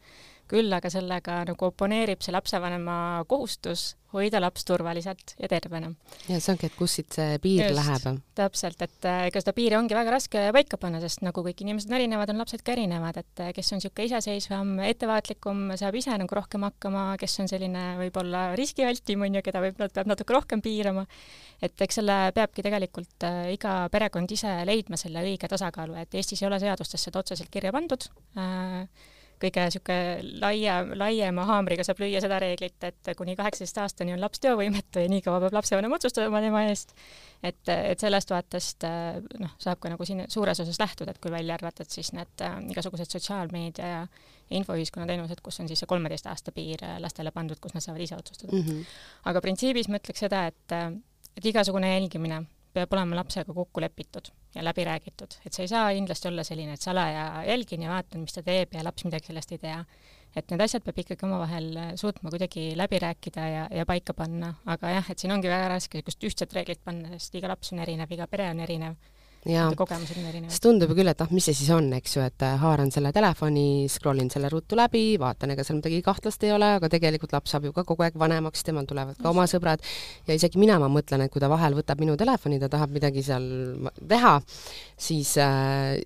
küll 0.49 0.73
aga 0.73 0.91
sellega 0.93 1.43
nagu 1.51 1.71
oponeerib 1.71 2.25
see 2.25 2.35
lapsevanema 2.37 2.99
kohustus 3.29 3.95
hoida 4.17 4.41
laps 4.43 4.65
turvaliselt 4.67 5.35
ja 5.41 5.49
tervena. 5.51 5.93
ja 6.29 6.39
see 6.41 6.53
ongi, 6.53 6.71
et 6.71 6.77
kus 6.79 6.97
siit 6.99 7.17
see 7.17 7.39
piir 7.43 7.67
Just, 7.67 7.79
läheb. 7.79 8.21
täpselt, 8.39 8.83
et 8.87 9.09
äh, 9.09 9.27
ega 9.31 9.43
seda 9.43 9.55
piiri 9.57 9.79
ongi 9.79 9.97
väga 9.97 10.15
raske 10.17 10.45
paika 10.57 10.79
panna, 10.81 11.01
sest 11.03 11.23
nagu 11.27 11.45
kõik 11.47 11.63
inimesed 11.65 11.91
on 11.91 11.99
erinevad, 11.99 12.33
on 12.33 12.43
lapsed 12.43 12.65
ka 12.67 12.75
erinevad, 12.77 13.21
et 13.23 13.43
äh, 13.45 13.53
kes 13.57 13.73
on 13.73 13.81
niisugune 13.81 14.09
iseseisvam, 14.11 14.73
ettevaatlikum, 14.89 15.65
saab 15.81 15.99
ise 16.01 16.17
nagu 16.21 16.39
rohkem 16.39 16.67
hakkama, 16.69 17.09
kes 17.21 17.41
on 17.45 17.51
selline 17.53 17.85
võib-olla 18.01 18.47
riskialtim, 18.59 19.27
on 19.27 19.39
ju, 19.39 19.45
keda 19.47 19.65
võib-olla 19.65 19.93
peab 19.97 20.13
natuke 20.13 20.37
rohkem 20.37 20.65
piirama. 20.65 21.07
et 21.63 21.87
eks 21.87 22.01
selle 22.01 22.17
peabki 22.37 22.65
tegelikult 22.67 23.29
äh, 23.29 23.53
iga 23.57 23.79
perekond 23.93 24.33
ise 24.33 24.53
leidma 24.69 24.99
selle 25.01 25.25
õige 25.25 25.49
tasakaalu, 25.49 25.97
et 26.03 26.15
Eestis 26.17 26.43
ei 26.43 26.49
ole 26.51 26.61
seadustes 26.61 27.09
seda 27.09 27.23
otseselt 27.23 27.53
kirja 27.53 27.73
pandud 27.73 28.09
äh,, 28.37 29.13
kõige 29.43 29.67
niisugune 29.67 30.39
laia, 30.41 30.79
laiema 30.97 31.45
haamriga 31.49 31.85
saab 31.87 32.01
lüüa 32.03 32.23
seda 32.25 32.39
reeglit, 32.43 32.77
et 32.89 33.11
kuni 33.19 33.37
kaheksateist 33.39 33.81
aastani 33.83 34.15
on 34.15 34.23
laps 34.23 34.41
teovõimetu 34.45 35.03
ja 35.03 35.11
nii 35.13 35.25
kaua 35.25 35.41
peab 35.45 35.57
lapsevanem 35.59 35.93
otsustada 35.93 36.43
tema 36.45 36.63
eest. 36.71 36.95
et, 37.43 37.69
et 37.69 38.01
sellest 38.01 38.31
vaatest 38.33 38.87
noh, 39.43 39.53
saab 39.63 39.81
ka 39.83 39.93
nagu 39.93 40.09
siin 40.09 40.25
suures 40.33 40.61
osas 40.65 40.81
lähtuda, 40.81 41.13
et 41.13 41.21
kui 41.23 41.33
välja 41.33 41.55
arvata, 41.59 41.85
et 41.85 41.93
siis 41.93 42.13
need 42.17 42.45
äh, 42.45 42.57
igasugused 42.73 43.13
sotsiaalmeedia 43.13 43.93
ja 43.93 44.03
infoühiskonna 44.57 45.07
teenused, 45.11 45.43
kus 45.45 45.61
on 45.61 45.69
siis 45.71 45.83
see 45.83 45.91
kolmeteist 45.91 46.29
aasta 46.31 46.55
piir 46.57 46.83
äh, 46.87 46.99
lastele 47.03 47.33
pandud, 47.35 47.61
kus 47.63 47.75
nad 47.77 47.85
saavad 47.85 48.05
ise 48.05 48.17
otsustada 48.17 48.57
mm. 48.57 48.63
-hmm. 48.67 48.99
aga 49.31 49.43
printsiibis 49.45 49.89
ma 49.89 50.01
ütleks 50.01 50.25
seda, 50.27 50.47
et, 50.53 50.73
äh, 50.73 50.93
et 51.37 51.53
igasugune 51.53 51.93
jälgimine 51.95 52.45
peab 52.77 52.93
olema 52.97 53.19
lapsega 53.21 53.55
kokku 53.57 53.83
lepitud 53.83 54.31
ja 54.55 54.65
läbi 54.65 54.85
räägitud, 54.89 55.39
et 55.45 55.53
see 55.57 55.67
ei 55.67 55.73
saa 55.73 55.89
kindlasti 55.95 56.31
olla 56.31 56.45
selline, 56.47 56.77
et 56.77 56.85
salaja 56.85 57.27
jälgin 57.49 57.87
ja 57.87 57.91
vaatan, 57.93 58.25
mis 58.25 58.37
ta 58.37 58.45
teeb 58.47 58.77
ja 58.77 58.85
laps 58.87 59.07
midagi 59.09 59.33
sellest 59.33 59.57
ei 59.57 59.63
tea. 59.65 59.81
et 60.37 60.51
need 60.53 60.61
asjad 60.61 60.85
peab 60.85 60.99
ikkagi 61.01 61.25
omavahel 61.25 61.69
suutma 61.97 62.31
kuidagi 62.33 62.67
läbi 62.77 62.99
rääkida 63.01 63.45
ja, 63.49 63.69
ja 63.73 63.87
paika 63.89 64.13
panna, 64.15 64.53
aga 64.69 64.91
jah, 64.99 65.11
et 65.11 65.19
siin 65.19 65.33
ongi 65.33 65.49
väga 65.49 65.71
raske 65.73 65.97
niisugust 65.97 66.27
ühtset 66.29 66.53
reeglit 66.53 66.83
panna, 66.85 67.15
sest 67.17 67.39
iga 67.41 67.49
laps 67.49 67.73
on 67.73 67.81
erinev, 67.85 68.13
iga 68.13 68.27
pere 68.29 68.51
on 68.53 68.61
erinev 68.61 68.99
kogemused 69.79 70.19
on 70.19 70.29
erinevad. 70.31 70.53
see 70.55 70.63
tundub 70.65 70.93
küll, 70.97 71.11
et 71.11 71.23
noh, 71.23 71.31
mis 71.37 71.47
see 71.49 71.57
siis 71.57 71.71
on, 71.75 71.89
eks 71.99 72.17
ju, 72.17 72.25
et 72.27 72.47
äh, 72.47 72.57
haaran 72.63 72.91
selle 72.95 73.13
telefoni, 73.17 73.87
scroll 73.93 74.23
in 74.23 74.31
selle 74.33 74.51
ruttu 74.53 74.79
läbi, 74.79 75.05
vaatan, 75.23 75.55
ega 75.55 75.65
seal 75.67 75.79
midagi 75.81 76.03
kahtlast 76.07 76.47
ei 76.47 76.53
ole, 76.57 76.73
aga 76.81 76.91
tegelikult 76.93 77.37
laps 77.37 77.55
saab 77.55 77.69
ju 77.69 77.77
ka 77.77 77.87
kogu 77.89 78.07
aeg 78.07 78.19
vanemaks, 78.21 78.67
temal 78.67 78.89
tulevad 78.89 79.21
ka 79.21 79.31
oma 79.31 79.47
sõbrad. 79.51 79.85
Ja 80.27 80.37
isegi 80.39 80.61
mina, 80.63 80.81
ma 80.83 80.91
mõtlen, 80.93 81.27
et 81.27 81.33
kui 81.33 81.43
ta 81.43 81.51
vahel 81.53 81.79
võtab 81.79 82.03
minu 82.03 82.19
telefoni, 82.21 82.61
ta 82.63 82.71
tahab 82.73 82.95
midagi 82.97 83.25
seal 83.27 83.47
teha, 84.09 84.37
siis 85.09 85.37
äh, 85.43 85.97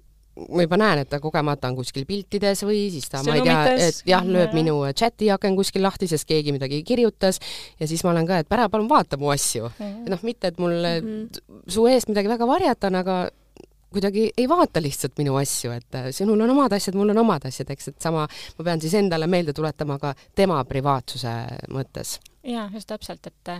ma 0.49 0.65
juba 0.65 0.79
näen, 0.81 1.03
et 1.05 1.11
ta 1.11 1.21
kogemata 1.23 1.71
on 1.71 1.77
kuskil 1.79 2.07
piltides 2.09 2.65
või 2.67 2.85
siis 2.93 3.09
ta, 3.11 3.23
ma 3.27 3.37
ei 3.39 3.45
tea, 3.45 3.59
et 3.89 4.03
jah, 4.09 4.25
lööb 4.27 4.55
minu 4.57 4.79
chati 4.97 5.31
aken 5.35 5.59
kuskil 5.59 5.85
lahti, 5.85 6.09
sest 6.11 6.29
keegi 6.29 6.55
midagi 6.57 6.83
kirjutas 6.87 7.41
ja 7.81 7.89
siis 7.91 8.05
ma 8.07 8.15
olen 8.15 8.29
ka, 8.29 8.41
et 8.43 8.57
ära 8.57 8.69
palun 8.73 8.89
vaata 8.91 9.19
mu 9.21 9.33
asju 9.35 9.69
mm. 9.69 9.85
-hmm. 9.85 10.09
noh, 10.15 10.25
mitte, 10.27 10.53
et 10.53 10.59
mul 10.59 10.73
mm 10.73 11.11
-hmm. 11.11 11.61
su 11.69 11.87
eest 11.87 12.09
midagi 12.09 12.29
väga 12.29 12.47
varjata 12.47 12.87
on, 12.87 12.95
aga 13.03 13.21
kuidagi 13.91 14.31
ei 14.37 14.49
vaata 14.49 14.83
lihtsalt 14.83 15.19
minu 15.19 15.37
asju, 15.37 15.73
et 15.73 15.95
äh, 15.95 16.11
sinul 16.15 16.41
on 16.41 16.51
omad 16.51 16.73
asjad, 16.73 16.95
mul 16.95 17.11
on 17.11 17.19
omad 17.19 17.47
asjad, 17.47 17.71
eks, 17.71 17.89
et 17.89 18.03
sama, 18.03 18.27
ma 18.59 18.65
pean 18.65 18.81
siis 18.81 18.95
endale 18.95 19.27
meelde 19.27 19.53
tuletama 19.53 19.99
ka 19.99 20.15
tema 20.35 20.65
privaatsuse 20.65 21.35
mõttes 21.75 22.19
jaa, 22.47 22.69
just 22.73 22.89
täpselt, 22.89 23.27
et 23.27 23.51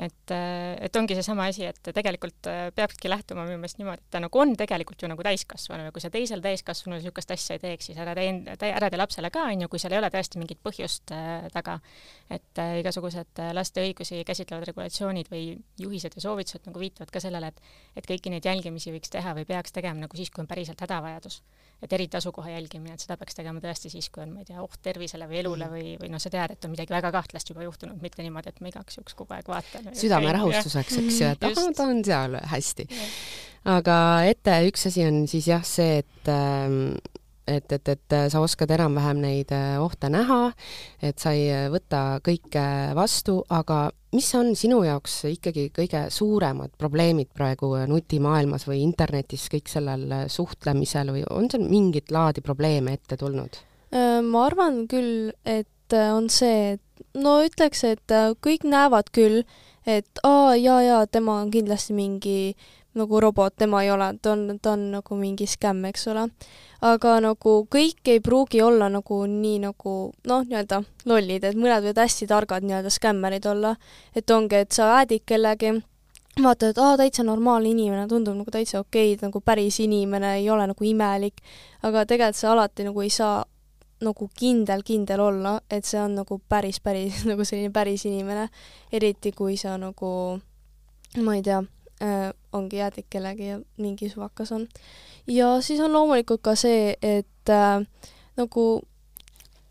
et, 0.00 0.32
et 0.80 0.96
ongi 0.96 1.16
seesama 1.18 1.48
asi, 1.50 1.64
et 1.68 1.90
tegelikult 1.94 2.46
peabki 2.76 3.10
lähtuma 3.10 3.42
minu 3.44 3.58
meelest 3.60 3.80
niimoodi, 3.80 4.00
et 4.00 4.14
ta 4.14 4.20
nagu 4.22 4.40
on 4.40 4.54
tegelikult 4.56 5.02
ju 5.02 5.10
nagu 5.10 5.24
täiskasvanu 5.26 5.88
ja 5.88 5.92
kui 5.92 6.00
sa 6.00 6.12
teisel 6.14 6.40
täiskasvanul 6.44 7.00
niisugust 7.00 7.34
asja 7.34 7.58
ei 7.58 7.62
teeks, 7.64 7.90
siis 7.90 7.98
ära 8.00 8.14
tee, 8.16 8.70
ära 8.70 8.88
tee 8.88 9.00
lapsele 9.00 9.32
ka, 9.34 9.44
on 9.50 9.66
ju, 9.66 9.70
kui 9.72 9.82
seal 9.82 9.96
ei 9.96 10.00
ole 10.00 10.12
tõesti 10.14 10.40
mingit 10.40 10.62
põhjust 10.64 11.12
äh, 11.16 11.50
taga. 11.52 11.80
et 12.30 12.62
äh, 12.62 12.78
igasugused 12.80 13.42
laste 13.56 13.84
õigusi 13.84 14.22
käsitlevad 14.26 14.70
regulatsioonid 14.70 15.30
või 15.32 15.58
juhised 15.80 16.16
ja 16.16 16.24
soovitused 16.24 16.70
nagu 16.70 16.80
viitavad 16.80 17.10
ka 17.10 17.20
sellele, 17.20 17.52
et 17.52 17.60
et 18.00 18.06
kõiki 18.06 18.30
neid 18.30 18.46
jälgimisi 18.46 18.94
võiks 18.94 19.10
teha 19.10 19.34
või 19.36 19.44
peaks 19.44 19.74
tegema 19.74 20.06
nagu 20.06 20.16
siis, 20.16 20.30
kui 20.30 20.44
on 20.44 20.48
päriselt 20.48 20.80
hädavajadus 20.80 21.42
et 21.82 21.92
eriti 21.96 22.18
asukoha 22.18 22.52
jälgimine, 22.52 22.94
et 22.94 23.04
seda 23.04 23.16
peaks 23.20 23.36
tegema 23.38 23.62
tõesti 23.62 23.90
siis, 23.92 24.10
kui 24.12 24.24
on, 24.24 24.34
ma 24.34 24.42
ei 24.42 24.48
tea, 24.48 24.60
oht 24.62 24.80
tervisele 24.84 25.28
või 25.30 25.40
elule 25.42 25.66
mhm. 25.66 25.76
või, 25.76 25.94
või 26.02 26.12
noh, 26.14 26.22
sa 26.22 26.32
tead, 26.32 26.56
et 26.56 26.66
on 26.68 26.74
midagi 26.74 26.94
väga 26.94 27.12
kahtlast 27.14 27.52
juba 27.52 27.64
juhtunud, 27.66 28.00
mitte 28.02 28.24
niimoodi, 28.26 28.52
et 28.52 28.60
ma 28.64 28.72
igaks 28.72 29.00
juhuks 29.00 29.16
kogu 29.18 29.36
aeg 29.36 29.48
vaatan. 29.50 29.92
südame 29.96 30.34
rahustuseks, 30.36 30.98
eks 31.04 31.22
ju, 31.22 31.30
et 31.36 31.48
ahah, 31.50 31.70
ta 31.76 31.88
on 31.88 32.04
seal 32.06 32.36
hästi. 32.52 32.88
aga 33.76 33.96
ette 34.28 34.60
üks 34.68 34.88
asi 34.90 35.06
on 35.08 35.24
siis 35.30 35.48
jah, 35.50 35.64
see, 35.66 36.00
et 36.04 36.32
ähm, 36.32 36.98
et, 37.46 37.72
et, 37.72 37.88
et 37.88 38.16
sa 38.30 38.42
oskad 38.42 38.70
enam-vähem 38.74 39.20
neid 39.22 39.52
äh, 39.54 39.78
ohte 39.82 40.10
näha, 40.12 40.50
et 41.02 41.18
sa 41.22 41.32
ei 41.36 41.48
äh, 41.52 41.68
võta 41.72 42.20
kõike 42.24 42.64
vastu, 42.96 43.40
aga 43.50 43.88
mis 44.14 44.28
on 44.38 44.52
sinu 44.58 44.82
jaoks 44.86 45.20
ikkagi 45.30 45.68
kõige 45.74 46.06
suuremad 46.12 46.74
probleemid 46.78 47.30
praegu 47.36 47.72
äh, 47.78 47.86
nutimaailmas 47.90 48.66
või 48.68 48.82
internetis 48.84 49.48
kõik 49.52 49.70
sellel 49.70 50.06
suhtlemisel 50.30 51.14
või 51.14 51.24
on 51.30 51.50
seal 51.50 51.66
mingit 51.70 52.12
laadi 52.14 52.44
probleeme 52.44 52.98
ette 52.98 53.20
tulnud? 53.20 53.64
ma 53.90 54.44
arvan 54.46 54.84
küll, 54.86 55.32
et 55.42 55.90
on 56.14 56.28
see, 56.30 56.76
et 56.76 57.16
no 57.18 57.40
ütleks, 57.42 57.80
et 57.88 58.12
kõik 58.38 58.62
näevad 58.62 59.08
küll, 59.10 59.40
et 59.82 60.20
aa, 60.22 60.54
jaa, 60.54 60.76
jaa, 60.86 61.00
tema 61.10 61.40
on 61.42 61.50
kindlasti 61.50 61.96
mingi 61.98 62.54
nagu 62.94 63.20
robot, 63.20 63.54
tema 63.56 63.82
ei 63.84 63.90
ole, 63.90 64.14
ta 64.22 64.32
on, 64.32 64.58
ta 64.62 64.72
on 64.72 64.90
nagu 64.96 65.16
mingi 65.16 65.46
skämm, 65.46 65.84
eks 65.90 66.08
ole. 66.10 66.26
Aga 66.86 67.18
nagu 67.20 67.52
kõik 67.70 68.08
ei 68.08 68.22
pruugi 68.24 68.62
olla 68.64 68.88
nagu 68.90 69.20
nii 69.28 69.60
nagu 69.66 69.94
noh, 70.26 70.42
nii-öelda 70.48 70.80
lollid, 71.06 71.44
et 71.44 71.58
mõned 71.58 71.84
võivad 71.84 72.02
hästi 72.02 72.26
targad 72.30 72.66
nii-öelda 72.66 72.90
skämmerid 72.90 73.46
olla. 73.46 73.76
et 74.14 74.30
ongi, 74.30 74.56
et 74.56 74.72
sa 74.72 74.96
äädid 74.98 75.22
kellegi, 75.26 75.74
vaatad, 76.42 76.70
et 76.70 76.78
aa, 76.78 76.96
täitsa 76.96 77.22
normaalne 77.22 77.70
inimene, 77.70 78.08
tundub 78.08 78.34
nagu 78.36 78.50
täitsa 78.50 78.80
okei, 78.80 79.16
nagu 79.22 79.40
päris 79.40 79.80
inimene, 79.80 80.36
ei 80.40 80.50
ole 80.50 80.66
nagu 80.66 80.84
imelik, 80.84 81.42
aga 81.82 82.06
tegelikult 82.06 82.40
sa 82.40 82.52
alati 82.52 82.84
nagu 82.88 83.00
ei 83.00 83.10
saa 83.10 83.44
nagu 84.00 84.30
kindel-kindel 84.38 85.20
olla, 85.20 85.58
et 85.70 85.84
see 85.84 86.00
on 86.00 86.14
nagu 86.22 86.40
päris, 86.48 86.80
päris 86.80 87.22
nagu 87.30 87.44
selline 87.44 87.70
päris 87.72 88.06
inimene, 88.08 88.48
eriti 88.92 89.32
kui 89.36 89.56
sa 89.60 89.76
nagu 89.78 90.40
ma 91.20 91.36
ei 91.36 91.42
tea 91.42 91.60
äh,, 92.02 92.32
ongi 92.52 92.76
jäädik 92.76 93.06
kellegi 93.10 93.46
ja 93.46 93.60
mingi 93.76 94.08
suvakas 94.08 94.52
on. 94.52 94.68
ja 95.26 95.60
siis 95.60 95.80
on 95.80 95.92
loomulikult 95.92 96.42
ka 96.42 96.54
see, 96.54 96.94
et 97.02 97.48
äh, 97.48 97.86
nagu 98.36 98.82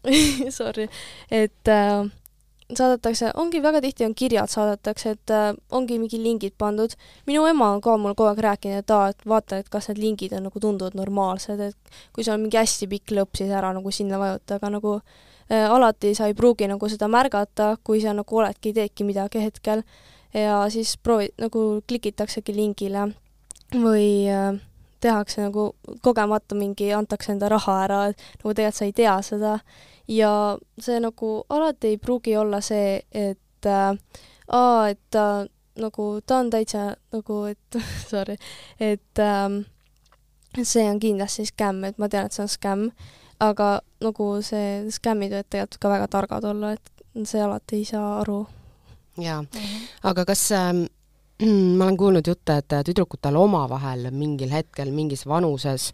sorry, 0.59 0.87
et 1.31 1.67
äh, 1.67 2.09
saadetakse, 2.77 3.31
ongi 3.35 3.61
väga 3.63 3.81
tihti 3.81 4.05
on 4.05 4.13
kirjad 4.15 4.51
saadetakse, 4.51 5.15
et 5.15 5.33
äh, 5.33 5.53
ongi 5.71 5.99
mingi 5.99 6.19
lingid 6.21 6.53
pandud. 6.57 6.93
minu 7.27 7.45
ema 7.49 7.71
on 7.73 7.81
ka 7.81 7.97
mulle 7.97 8.15
kogu 8.15 8.29
aeg 8.29 8.43
rääkinud, 8.45 8.83
et 8.83 8.91
aa, 8.93 9.09
et 9.09 9.25
vaata, 9.27 9.57
et 9.57 9.69
kas 9.69 9.89
need 9.89 10.01
lingid 10.03 10.35
on 10.37 10.45
nagu 10.47 10.59
tunduvad 10.59 10.97
normaalsed, 10.97 11.59
et 11.59 11.97
kui 12.13 12.23
sul 12.23 12.35
on 12.37 12.45
mingi 12.45 12.59
hästi 12.59 12.87
pikk 12.91 13.15
lõpp, 13.17 13.33
siis 13.41 13.51
ära 13.51 13.73
nagu 13.73 13.91
sinna 13.91 14.21
vajuta, 14.21 14.59
aga 14.59 14.71
nagu 14.77 14.95
äh, 14.99 15.65
alati 15.65 16.13
sa 16.15 16.29
ei 16.29 16.37
pruugi 16.37 16.69
nagu 16.69 16.89
seda 16.89 17.09
märgata, 17.11 17.75
kui 17.83 18.03
sa 18.05 18.13
nagu 18.13 18.41
oledki, 18.41 18.73
teedki 18.77 19.07
midagi 19.07 19.43
hetkel 19.43 19.83
ja 20.33 20.63
siis 20.69 20.97
proovi-, 20.97 21.33
nagu 21.41 21.81
klikitaksegi 21.87 22.55
lingile 22.55 23.09
või 23.73 24.27
äh, 24.29 24.57
tehakse 25.01 25.41
nagu 25.41 25.75
kogemata 26.01 26.55
mingi, 26.55 26.93
antakse 26.93 27.31
enda 27.31 27.49
raha 27.49 27.77
ära, 27.83 28.01
et 28.09 28.21
nagu 28.43 28.53
tegelikult 28.53 28.79
sa 28.79 28.85
ei 28.89 28.93
tea 28.93 29.15
seda. 29.25 29.53
Ja 30.09 30.31
see 30.81 30.97
nagu 30.99 31.43
alati 31.53 31.93
ei 31.93 31.97
pruugi 32.01 32.35
olla 32.37 32.61
see, 32.65 33.01
et 33.13 33.65
äh, 33.69 33.93
aa, 34.47 34.89
et 34.89 34.99
ta 35.11 35.25
äh, 35.41 35.47
nagu, 35.79 36.07
ta 36.25 36.41
on 36.43 36.49
täitsa 36.49 36.93
nagu, 37.13 37.43
et 37.45 37.79
sorry, 38.11 38.37
et 38.79 39.23
äh, 39.23 39.61
see 40.63 40.85
on 40.89 40.99
kindlasti 40.99 41.45
skämm, 41.45 41.83
et 41.85 41.97
ma 41.97 42.09
tean, 42.09 42.25
et 42.25 42.35
see 42.35 42.43
on 42.43 42.51
skämm, 42.51 42.89
aga 43.39 43.79
nagu 44.03 44.31
see 44.43 44.89
skämmid 44.91 45.31
võivad 45.31 45.51
tegelikult 45.51 45.81
ka 45.81 45.93
väga 45.93 46.07
targad 46.11 46.49
olla, 46.49 46.73
et 46.75 47.27
see 47.27 47.41
alati 47.43 47.83
ei 47.83 47.85
saa 47.87 48.17
aru 48.21 48.45
jaa 49.21 49.41
mm, 49.41 49.47
-hmm. 49.53 49.91
aga 50.11 50.25
kas 50.25 50.51
äh, 50.51 50.73
ma 51.77 51.85
olen 51.85 51.97
kuulnud 51.97 52.27
jutte, 52.27 52.57
et 52.59 52.73
tüdrukutel 52.89 53.37
omavahel 53.39 54.09
mingil 54.11 54.51
hetkel 54.51 54.91
mingis 54.91 55.23
vanuses 55.27 55.89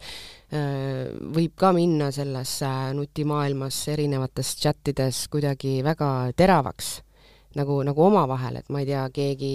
äh, 0.50 1.06
võib 1.36 1.54
ka 1.58 1.70
minna 1.76 2.10
selles 2.14 2.56
äh, 2.66 2.90
nutimaailmas 2.98 3.78
erinevates 3.94 4.56
chatides 4.58 5.26
kuidagi 5.30 5.78
väga 5.86 6.32
teravaks, 6.36 6.96
nagu, 7.60 7.78
nagu 7.86 8.06
omavahel, 8.08 8.58
et 8.58 8.74
ma 8.74 8.82
ei 8.82 8.90
tea, 8.90 9.06
keegi 9.14 9.52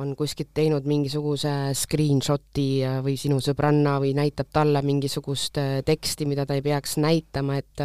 on 0.00 0.14
kuskilt 0.16 0.54
teinud 0.56 0.88
mingisuguse 0.88 1.52
screenshot'i 1.76 2.68
äh, 2.88 2.98
või 3.04 3.20
sinu 3.20 3.42
sõbranna 3.44 3.98
või 4.00 4.16
näitab 4.16 4.48
talle 4.56 4.80
mingisugust 4.86 5.60
äh, 5.60 5.80
teksti, 5.84 6.30
mida 6.32 6.48
ta 6.48 6.56
ei 6.56 6.64
peaks 6.64 6.96
näitama, 6.96 7.60
et 7.60 7.84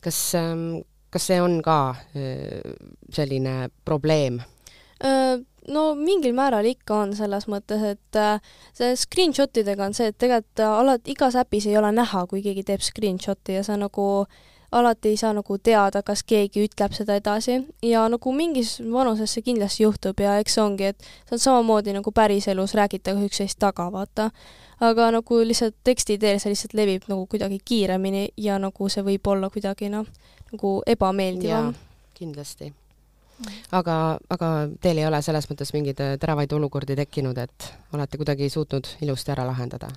kas 0.00 0.22
ähm, 0.40 0.70
kas 1.16 1.28
see 1.32 1.40
on 1.42 1.58
ka 1.64 1.80
selline 3.16 3.58
probleem 3.88 4.42
no 5.72 5.86
mingil 5.98 6.34
määral 6.36 6.66
ikka 6.68 7.02
on 7.04 7.14
selles 7.16 7.48
mõttes, 7.50 7.82
et 7.82 8.18
see 8.76 8.96
screenshot 8.96 9.62
idega 9.62 9.86
on 9.88 9.96
see, 9.96 10.10
et 10.12 10.18
tegelikult 10.18 10.62
alati 10.66 11.16
igas 11.16 11.38
äpis 11.40 11.66
ei 11.68 11.78
ole 11.78 11.92
näha, 11.94 12.26
kui 12.30 12.42
keegi 12.44 12.64
teeb 12.66 12.84
screenshot'i 12.84 13.58
ja 13.58 13.64
sa 13.66 13.78
nagu 13.80 14.26
alati 14.72 15.08
ei 15.08 15.16
saa 15.16 15.32
nagu 15.32 15.58
teada, 15.58 16.02
kas 16.02 16.22
keegi 16.26 16.66
ütleb 16.66 16.94
seda 16.96 17.16
edasi 17.18 17.60
ja 17.82 18.06
nagu 18.10 18.32
mingis 18.34 18.76
vanuses 18.92 19.32
see 19.36 19.44
kindlasti 19.46 19.84
juhtub 19.84 20.20
ja 20.20 20.36
eks 20.42 20.58
ongi, 20.62 20.92
et 20.92 21.02
see 21.28 21.36
on 21.38 21.42
samamoodi 21.42 21.94
nagu 21.96 22.12
päriselus 22.12 22.74
räägitakse 22.74 23.28
üksteist 23.28 23.58
taga, 23.62 23.88
vaata. 23.92 24.30
aga 24.80 25.10
nagu 25.14 25.38
lihtsalt 25.40 25.76
teksti 25.84 26.18
teel 26.18 26.40
see 26.40 26.52
lihtsalt 26.52 26.74
levib 26.74 27.06
nagu 27.08 27.26
kuidagi 27.26 27.58
kiiremini 27.64 28.28
ja 28.36 28.58
nagu 28.58 28.88
see 28.92 29.04
võib 29.06 29.30
olla 29.32 29.50
kuidagi 29.50 29.88
noh, 29.88 30.06
nagu 30.52 30.80
ebameeldivam. 30.86 31.74
kindlasti 32.14 32.72
aga, 33.72 34.18
aga 34.32 34.50
teil 34.80 35.00
ei 35.00 35.06
ole 35.06 35.20
selles 35.24 35.48
mõttes 35.50 35.72
mingeid 35.76 36.00
äh, 36.02 36.16
teravaid 36.20 36.52
olukordi 36.56 36.96
tekkinud, 36.98 37.38
et 37.38 37.70
olete 37.94 38.20
kuidagi 38.20 38.50
suutnud 38.52 38.88
ilusti 39.04 39.34
ära 39.34 39.46
lahendada? 39.48 39.90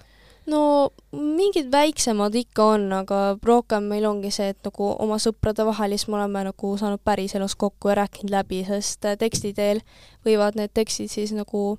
no 0.49 0.89
mingid 1.13 1.69
väiksemad 1.71 2.35
ikka 2.35 2.65
on, 2.75 2.87
aga 3.01 3.19
rohkem 3.45 3.89
meil 3.91 4.07
ongi 4.09 4.31
see, 4.33 4.49
et 4.53 4.59
nagu 4.65 4.87
oma 4.97 5.19
sõprade 5.21 5.65
vahel 5.67 5.93
siis 5.93 6.07
me 6.09 6.17
oleme 6.17 6.47
nagu 6.49 6.71
saanud 6.79 7.03
päriselus 7.05 7.55
kokku 7.59 7.91
ja 7.91 7.99
rääkinud 8.01 8.33
läbi, 8.33 8.63
sest 8.67 9.05
äh, 9.05 9.17
teksti 9.19 9.53
teel 9.53 9.83
võivad 10.25 10.57
need 10.59 10.73
tekstid 10.73 11.11
siis 11.13 11.35
nagu 11.37 11.77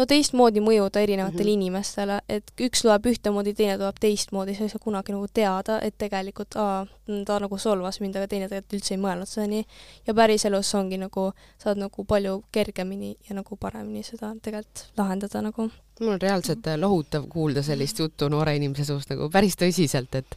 no 0.00 0.06
teistmoodi 0.08 0.62
mõjuda 0.64 1.02
erinevatele 1.04 1.42
mm 1.42 1.48
-hmm. 1.48 1.52
inimestele, 1.52 2.20
et 2.28 2.52
üks 2.66 2.84
loeb 2.88 3.06
ühtemoodi, 3.12 3.54
teine 3.54 3.76
loeb 3.80 4.00
teistmoodi, 4.00 4.54
sa 4.56 4.64
ei 4.64 4.72
saa 4.72 4.82
kunagi 4.82 5.12
nagu 5.12 5.28
teada, 5.34 5.80
et 5.82 5.98
tegelikult 5.98 6.56
aa, 6.56 6.86
ta 7.26 7.38
nagu 7.44 7.58
solvas 7.58 8.00
mind, 8.00 8.16
aga 8.16 8.28
teine 8.28 8.48
tegelikult 8.48 8.78
üldse 8.78 8.94
ei 8.94 9.02
mõelnud 9.04 9.28
seda 9.28 9.46
nii. 9.46 9.64
ja 10.06 10.14
päriselus 10.14 10.74
ongi 10.74 10.98
nagu, 10.98 11.32
saad 11.58 11.78
nagu 11.78 12.04
palju 12.04 12.42
kergemini 12.52 13.16
ja 13.28 13.34
nagu 13.34 13.56
paremini 13.56 14.02
seda 14.02 14.34
tegelikult 14.42 14.86
lahendada 14.96 15.42
nagu 15.42 15.70
mul 16.00 16.16
on 16.16 16.20
reaalselt 16.22 16.66
äh, 16.66 16.78
lohutav 16.80 17.26
kuulda 17.28 17.62
sellist 17.62 17.98
juttu 17.98 18.28
noore 18.32 18.56
inimese 18.56 18.86
suust 18.88 19.10
nagu 19.12 19.28
päris 19.32 19.56
tõsiselt, 19.60 20.14
et 20.16 20.36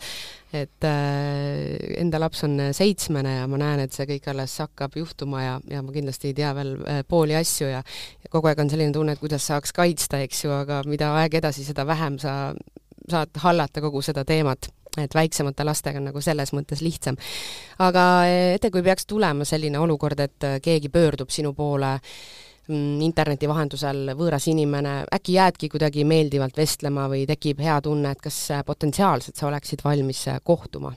et 0.54 0.86
äh, 0.86 1.80
enda 1.98 2.20
laps 2.22 2.44
on 2.46 2.60
äh, 2.62 2.70
seitsmene 2.78 3.38
ja 3.40 3.48
ma 3.50 3.58
näen, 3.58 3.84
et 3.84 3.96
see 3.96 4.06
kõik 4.10 4.28
alles 4.30 4.54
hakkab 4.62 4.94
juhtuma 5.00 5.42
ja, 5.42 5.56
ja 5.70 5.82
ma 5.82 5.96
kindlasti 5.96 6.30
ei 6.30 6.38
tea 6.38 6.52
veel 6.54 6.76
äh, 6.86 7.02
pooli 7.10 7.36
asju 7.40 7.72
ja, 7.72 7.82
ja 7.82 8.32
kogu 8.34 8.52
aeg 8.52 8.62
on 8.62 8.70
selline 8.70 8.94
tunne, 8.94 9.16
et 9.16 9.24
kuidas 9.24 9.48
saaks 9.50 9.74
kaitsta, 9.74 10.22
eks 10.28 10.44
ju, 10.46 10.54
aga 10.54 10.84
mida 10.90 11.10
aeg 11.18 11.40
edasi, 11.42 11.66
seda 11.66 11.88
vähem 11.90 12.20
sa 12.22 12.54
saad 13.10 13.42
hallata 13.44 13.82
kogu 13.84 14.04
seda 14.06 14.24
teemat 14.28 14.70
et 15.02 15.16
väiksemate 15.18 15.66
lastega 15.66 15.98
on 15.98 16.12
nagu 16.12 16.22
selles 16.22 16.54
mõttes 16.54 16.84
lihtsam. 16.86 17.18
aga 17.82 18.06
ette, 18.54 18.70
kui 18.70 18.86
peaks 18.86 19.10
tulema 19.10 19.46
selline 19.50 19.82
olukord, 19.82 20.22
et 20.22 20.50
keegi 20.62 20.94
pöördub 20.94 21.34
sinu 21.34 21.56
poole 21.58 21.96
äh, 21.96 22.43
interneti 22.70 23.48
vahendusel 23.50 24.14
võõras 24.16 24.48
inimene, 24.48 25.04
äkki 25.14 25.38
jäädki 25.38 25.70
kuidagi 25.74 26.06
meeldivalt 26.08 26.58
vestlema 26.58 27.10
või 27.12 27.26
tekib 27.28 27.60
hea 27.60 27.80
tunne, 27.84 28.12
et 28.16 28.22
kas 28.24 28.38
potentsiaalselt 28.66 29.36
sa 29.36 29.50
oleksid 29.50 29.84
valmis 29.84 30.26
kohtuma? 30.44 30.94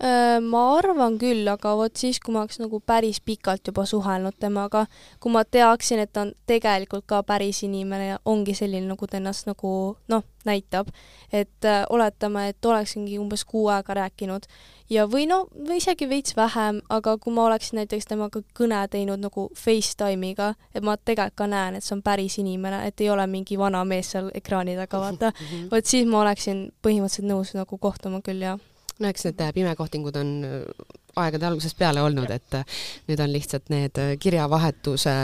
Äh, 0.00 0.38
ma 0.40 0.62
arvan 0.78 1.18
küll, 1.20 1.44
aga 1.52 1.74
vot 1.76 2.00
siis, 2.00 2.16
kui 2.24 2.32
ma 2.32 2.40
oleks 2.40 2.56
nagu 2.56 2.78
päris 2.80 3.18
pikalt 3.20 3.68
juba 3.68 3.82
suhelnud 3.84 4.32
temaga, 4.40 4.86
kui 5.20 5.32
ma 5.34 5.42
teaksin, 5.44 6.00
et 6.00 6.08
ta 6.16 6.22
on 6.24 6.30
tegelikult 6.48 7.04
ka 7.10 7.18
päris 7.28 7.60
inimene 7.66 8.06
ja 8.06 8.16
ongi 8.24 8.54
selline, 8.56 8.88
nagu 8.88 9.04
ta 9.04 9.18
ennast 9.18 9.44
nagu 9.50 9.72
noh, 10.08 10.24
näitab, 10.48 10.88
et 11.28 11.68
äh, 11.68 11.82
oletame, 11.92 12.46
et 12.48 12.64
oleksingi 12.64 13.18
umbes 13.20 13.44
kuu 13.44 13.66
aega 13.68 13.98
rääkinud. 14.00 14.48
Ja 14.88 15.04
või 15.04 15.26
no, 15.28 15.42
või 15.68 15.76
isegi 15.82 16.08
veits 16.08 16.32
vähem, 16.32 16.80
aga 16.88 17.18
kui 17.20 17.36
ma 17.36 17.44
oleksin 17.50 17.82
näiteks 17.82 18.08
temaga 18.08 18.40
kõne 18.56 18.80
teinud 18.88 19.20
nagu 19.20 19.50
Facetime'iga, 19.52 20.54
et 20.72 20.80
ma 20.80 20.96
tegelikult 20.96 21.36
ka 21.44 21.52
näen, 21.52 21.76
et 21.76 21.84
see 21.84 21.98
on 21.98 22.00
päris 22.08 22.40
inimene, 22.40 22.86
et 22.88 23.04
ei 23.04 23.12
ole 23.12 23.28
mingi 23.28 23.60
vana 23.60 23.84
mees 23.84 24.16
seal 24.16 24.32
ekraani 24.32 24.80
taga, 24.80 25.04
vaata, 25.04 25.34
mhm. 25.36 25.68
vot 25.76 25.92
siis 25.92 26.08
ma 26.08 26.24
oleksin 26.24 26.70
põhimõtteliselt 26.80 27.28
nõus 27.28 27.52
nagu 27.60 27.76
kohtuma 27.76 28.24
küll, 28.24 28.48
jah 28.48 28.69
no 29.00 29.10
eks 29.10 29.26
need 29.28 29.42
äh, 29.44 29.52
pimekohtingud 29.56 30.16
on 30.20 30.32
äh, 30.46 30.88
aegade 31.20 31.48
algusest 31.48 31.78
peale 31.78 32.02
olnud, 32.04 32.30
et 32.30 32.58
äh, 32.58 32.80
nüüd 33.08 33.22
on 33.24 33.32
lihtsalt 33.32 33.72
need 33.72 33.98
kirjavahetuse 34.20 35.16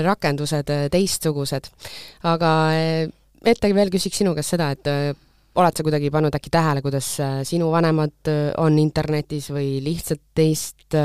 rakendused 0.00 0.70
teistsugused. 0.94 1.66
aga 2.24 2.50
ette 2.72 3.68
veel 3.76 3.90
küsiks 3.92 4.22
sinu 4.22 4.32
käest 4.38 4.54
seda, 4.54 4.70
et 4.72 4.88
oled 5.58 5.76
sa 5.76 5.86
kuidagi 5.86 6.10
pannud 6.14 6.34
äkki 6.34 6.52
tähele, 6.54 6.82
kuidas 6.84 7.08
sinu 7.48 7.70
vanemad 7.72 8.30
on 8.62 8.78
internetis 8.78 9.50
või 9.54 9.78
lihtsalt 9.84 10.22
teist, 10.38 10.96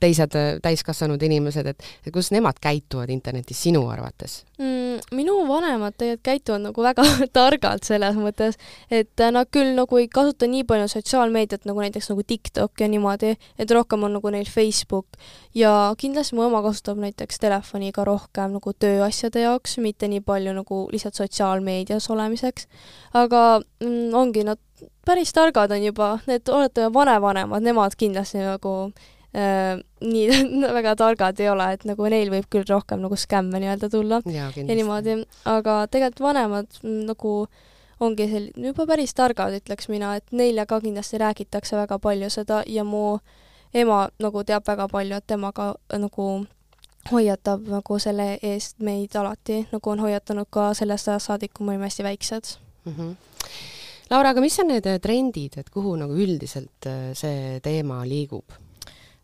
teised 0.00 0.36
täiskasvanud 0.64 1.22
inimesed, 1.28 1.72
et, 1.74 1.88
et 2.06 2.12
kuidas 2.12 2.32
nemad 2.34 2.60
käituvad 2.62 3.12
internetis 3.12 3.60
sinu 3.68 3.84
arvates 3.92 4.42
mm,? 4.58 5.14
minu 5.14 5.36
vanemad 5.48 5.94
tegelikult 5.98 6.24
käituvad 6.28 6.62
nagu 6.62 6.82
väga 6.82 7.04
targalt 7.38 7.86
selles 7.86 8.16
mõttes, 8.18 8.58
et 8.90 9.24
nad 9.32 9.48
küll 9.52 9.74
nagu 9.76 10.00
ei 10.00 10.08
kasuta 10.12 10.48
nii 10.50 10.64
palju 10.68 10.88
sotsiaalmeediat 10.92 11.66
nagu 11.68 11.82
näiteks 11.84 12.10
nagu 12.12 12.24
TikTok 12.26 12.82
ja 12.82 12.88
niimoodi, 12.90 13.34
et 13.58 13.70
rohkem 13.74 14.04
on 14.08 14.16
nagu 14.18 14.32
neil 14.34 14.48
Facebook 14.50 15.06
ja 15.54 15.94
kindlasti 15.98 16.36
mu 16.36 16.46
ema 16.48 16.62
kasutab 16.64 17.00
näiteks 17.02 17.40
telefoni 17.42 17.92
ka 17.94 18.04
rohkem 18.08 18.56
nagu 18.58 18.72
tööasjade 18.72 19.44
jaoks, 19.44 19.78
mitte 19.84 20.08
nii 20.10 20.22
palju 20.26 20.54
nagu 20.56 20.80
lihtsalt 20.92 21.18
sotsiaalmeedias 21.18 22.10
olemiseks. 22.10 22.68
aga 23.14 23.60
mm, 23.80 23.97
ongi, 24.14 24.44
nad 24.44 24.58
päris 25.06 25.32
targad 25.36 25.72
on 25.74 25.82
juba, 25.82 26.18
need 26.26 26.48
olete 26.52 26.88
vanavanemad, 26.94 27.64
nemad 27.64 27.96
kindlasti 27.98 28.42
nagu 28.44 28.74
äh, 29.36 29.80
nii 30.00 30.42
väga 30.78 30.96
targad 30.96 31.40
ei 31.40 31.50
ole, 31.52 31.72
et 31.76 31.86
nagu 31.88 32.10
neil 32.12 32.30
võib 32.34 32.50
küll 32.52 32.68
rohkem 32.68 33.02
nagu 33.04 33.16
skämme 33.16 33.60
nii-öelda 33.62 33.90
tulla 33.92 34.22
ja, 34.26 34.50
ja 34.56 34.68
niimoodi, 34.68 35.20
aga 35.48 35.80
tegelikult 35.90 36.24
vanemad 36.28 36.80
mm, 36.82 37.00
nagu 37.12 37.34
ongi 38.00 38.28
sel-, 38.30 38.52
juba 38.68 38.86
päris 38.86 39.14
targad, 39.14 39.56
ütleks 39.58 39.90
mina, 39.90 40.14
et 40.18 40.32
neile 40.32 40.66
ka 40.66 40.80
kindlasti 40.84 41.18
räägitakse 41.18 41.76
väga 41.76 41.98
palju 42.02 42.30
seda 42.30 42.62
ja 42.66 42.84
mu 42.86 43.18
ema 43.74 44.06
nagu 44.22 44.44
teab 44.44 44.66
väga 44.66 44.88
palju, 44.88 45.18
et 45.18 45.26
tema 45.26 45.52
ka 45.52 45.74
nagu 45.98 46.28
hoiatab 47.12 47.68
nagu 47.70 47.98
selle 48.02 48.36
eest 48.42 48.78
meid 48.84 49.16
alati, 49.16 49.62
nagu 49.72 49.90
on 49.90 50.02
hoiatanud 50.04 50.48
ka 50.50 50.70
sellest 50.76 51.08
ajast 51.08 51.30
saadik, 51.30 51.54
kui 51.56 51.66
me 51.66 51.74
olime 51.74 51.88
hästi 51.88 52.04
väiksed 52.04 52.54
mm. 52.84 52.94
-hmm. 52.94 53.14
Laura, 54.08 54.32
aga 54.32 54.40
mis 54.40 54.56
on 54.62 54.70
need 54.72 54.88
trendid, 55.04 55.58
et 55.60 55.68
kuhu 55.72 55.92
nagu 56.00 56.16
üldiselt 56.16 56.88
äh, 56.88 57.12
see 57.18 57.58
teema 57.64 58.00
liigub? 58.08 58.56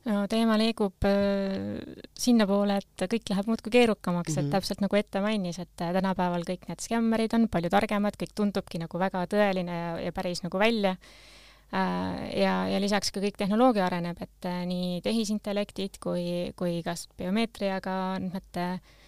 no 0.05 0.27
teema 0.29 0.59
liigub 0.61 1.07
äh, 1.09 1.79
sinnapoole, 2.21 2.77
et 2.83 3.05
kõik 3.09 3.31
läheb 3.33 3.47
muudkui 3.49 3.73
keerukamaks 3.73 4.29
mm, 4.29 4.35
-hmm. 4.35 4.41
et 4.41 4.45
mhm. 4.45 4.53
täpselt 4.53 4.83
nagu 4.85 4.97
ette 4.99 5.23
mainis, 5.25 5.59
et 5.59 5.81
äh, 5.81 5.93
tänapäeval 5.97 6.45
kõik 6.45 6.69
need 6.69 6.85
skämmerid 6.85 7.37
on 7.39 7.49
palju 7.49 7.71
targemad, 7.73 8.19
kõik 8.21 8.35
tundubki 8.37 8.83
nagu 8.83 9.01
väga 9.01 9.25
tõeline 9.33 9.79
ja, 9.79 9.95
ja 10.09 10.13
päris 10.13 10.45
nagu 10.45 10.61
välja 10.61 10.97
äh,. 11.73 12.37
ja, 12.43 12.69
ja 12.69 12.81
lisaks 12.81 13.11
ka 13.11 13.21
kõik 13.25 13.41
tehnoloogia 13.41 13.87
areneb, 13.87 14.21
et 14.21 14.51
äh, 14.51 14.67
nii 14.69 15.01
tehisintellektid 15.01 15.97
kui, 16.01 16.53
kui 16.57 16.83
ka 16.85 16.95
biomeetriaga 17.17 17.97
andmete 18.19 18.69
äh, 18.75 18.79
Äh, 18.85 19.04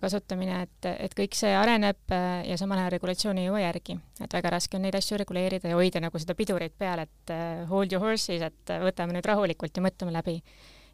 kasutamine, 0.00 0.62
et, 0.66 0.88
et 1.06 1.14
kõik 1.16 1.36
see 1.38 1.50
areneb 1.56 2.12
äh, 2.12 2.42
ja 2.50 2.56
samal 2.60 2.82
ajal 2.82 2.92
regulatsioon 2.96 3.38
ei 3.40 3.46
jõua 3.48 3.62
järgi. 3.62 3.96
et 4.20 4.34
väga 4.36 4.52
raske 4.56 4.76
on 4.76 4.84
neid 4.84 4.98
asju 4.98 5.16
reguleerida 5.20 5.72
ja 5.72 5.78
hoida 5.78 6.02
nagu 6.04 6.20
seda 6.20 6.36
pidurit 6.36 6.74
peal, 6.78 7.04
et 7.06 7.32
äh, 7.32 7.62
hold 7.70 7.92
your 7.92 8.04
horses, 8.04 8.44
et 8.44 8.74
võtame 8.84 9.16
nüüd 9.16 9.28
rahulikult 9.30 9.76
ja 9.76 9.84
mõtleme 9.84 10.12
läbi. 10.12 10.40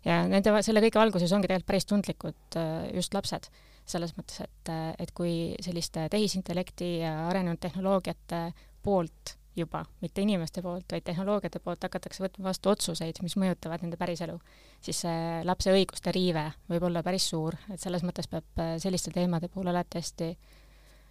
ja 0.06 0.20
nende, 0.30 0.54
selle 0.62 0.82
kõige 0.84 1.02
alguses 1.02 1.32
ongi 1.32 1.48
tegelikult 1.48 1.72
päris 1.72 1.88
tundlikud 1.90 2.60
just 2.94 3.14
lapsed, 3.14 3.50
selles 3.86 4.14
mõttes, 4.18 4.44
et, 4.44 4.70
et 5.02 5.10
kui 5.14 5.56
selliste 5.62 6.06
tehisintellekti 6.10 6.92
ja 7.00 7.16
arenenud 7.30 7.58
tehnoloogiate 7.62 8.42
poolt 8.86 9.36
juba, 9.56 9.84
mitte 10.02 10.22
inimeste 10.22 10.62
poolt, 10.62 10.86
vaid 10.92 11.04
tehnoloogiate 11.06 11.60
poolt 11.64 11.82
hakatakse 11.86 12.24
võtma 12.24 12.50
vastu 12.50 12.70
otsuseid, 12.72 13.20
mis 13.24 13.36
mõjutavad 13.40 13.82
nende 13.84 13.96
päriselu, 14.00 14.36
siis 14.84 15.00
see 15.04 15.42
lapse 15.48 15.72
õiguste 15.72 16.12
riive 16.14 16.46
võib 16.70 16.86
olla 16.90 17.02
päris 17.06 17.28
suur, 17.32 17.56
et 17.72 17.80
selles 17.82 18.04
mõttes 18.06 18.28
peab 18.30 18.62
äh, 18.62 18.76
selliste 18.82 19.14
teemade 19.14 19.48
puhul 19.52 19.72
alati 19.72 20.02
hästi 20.02 20.30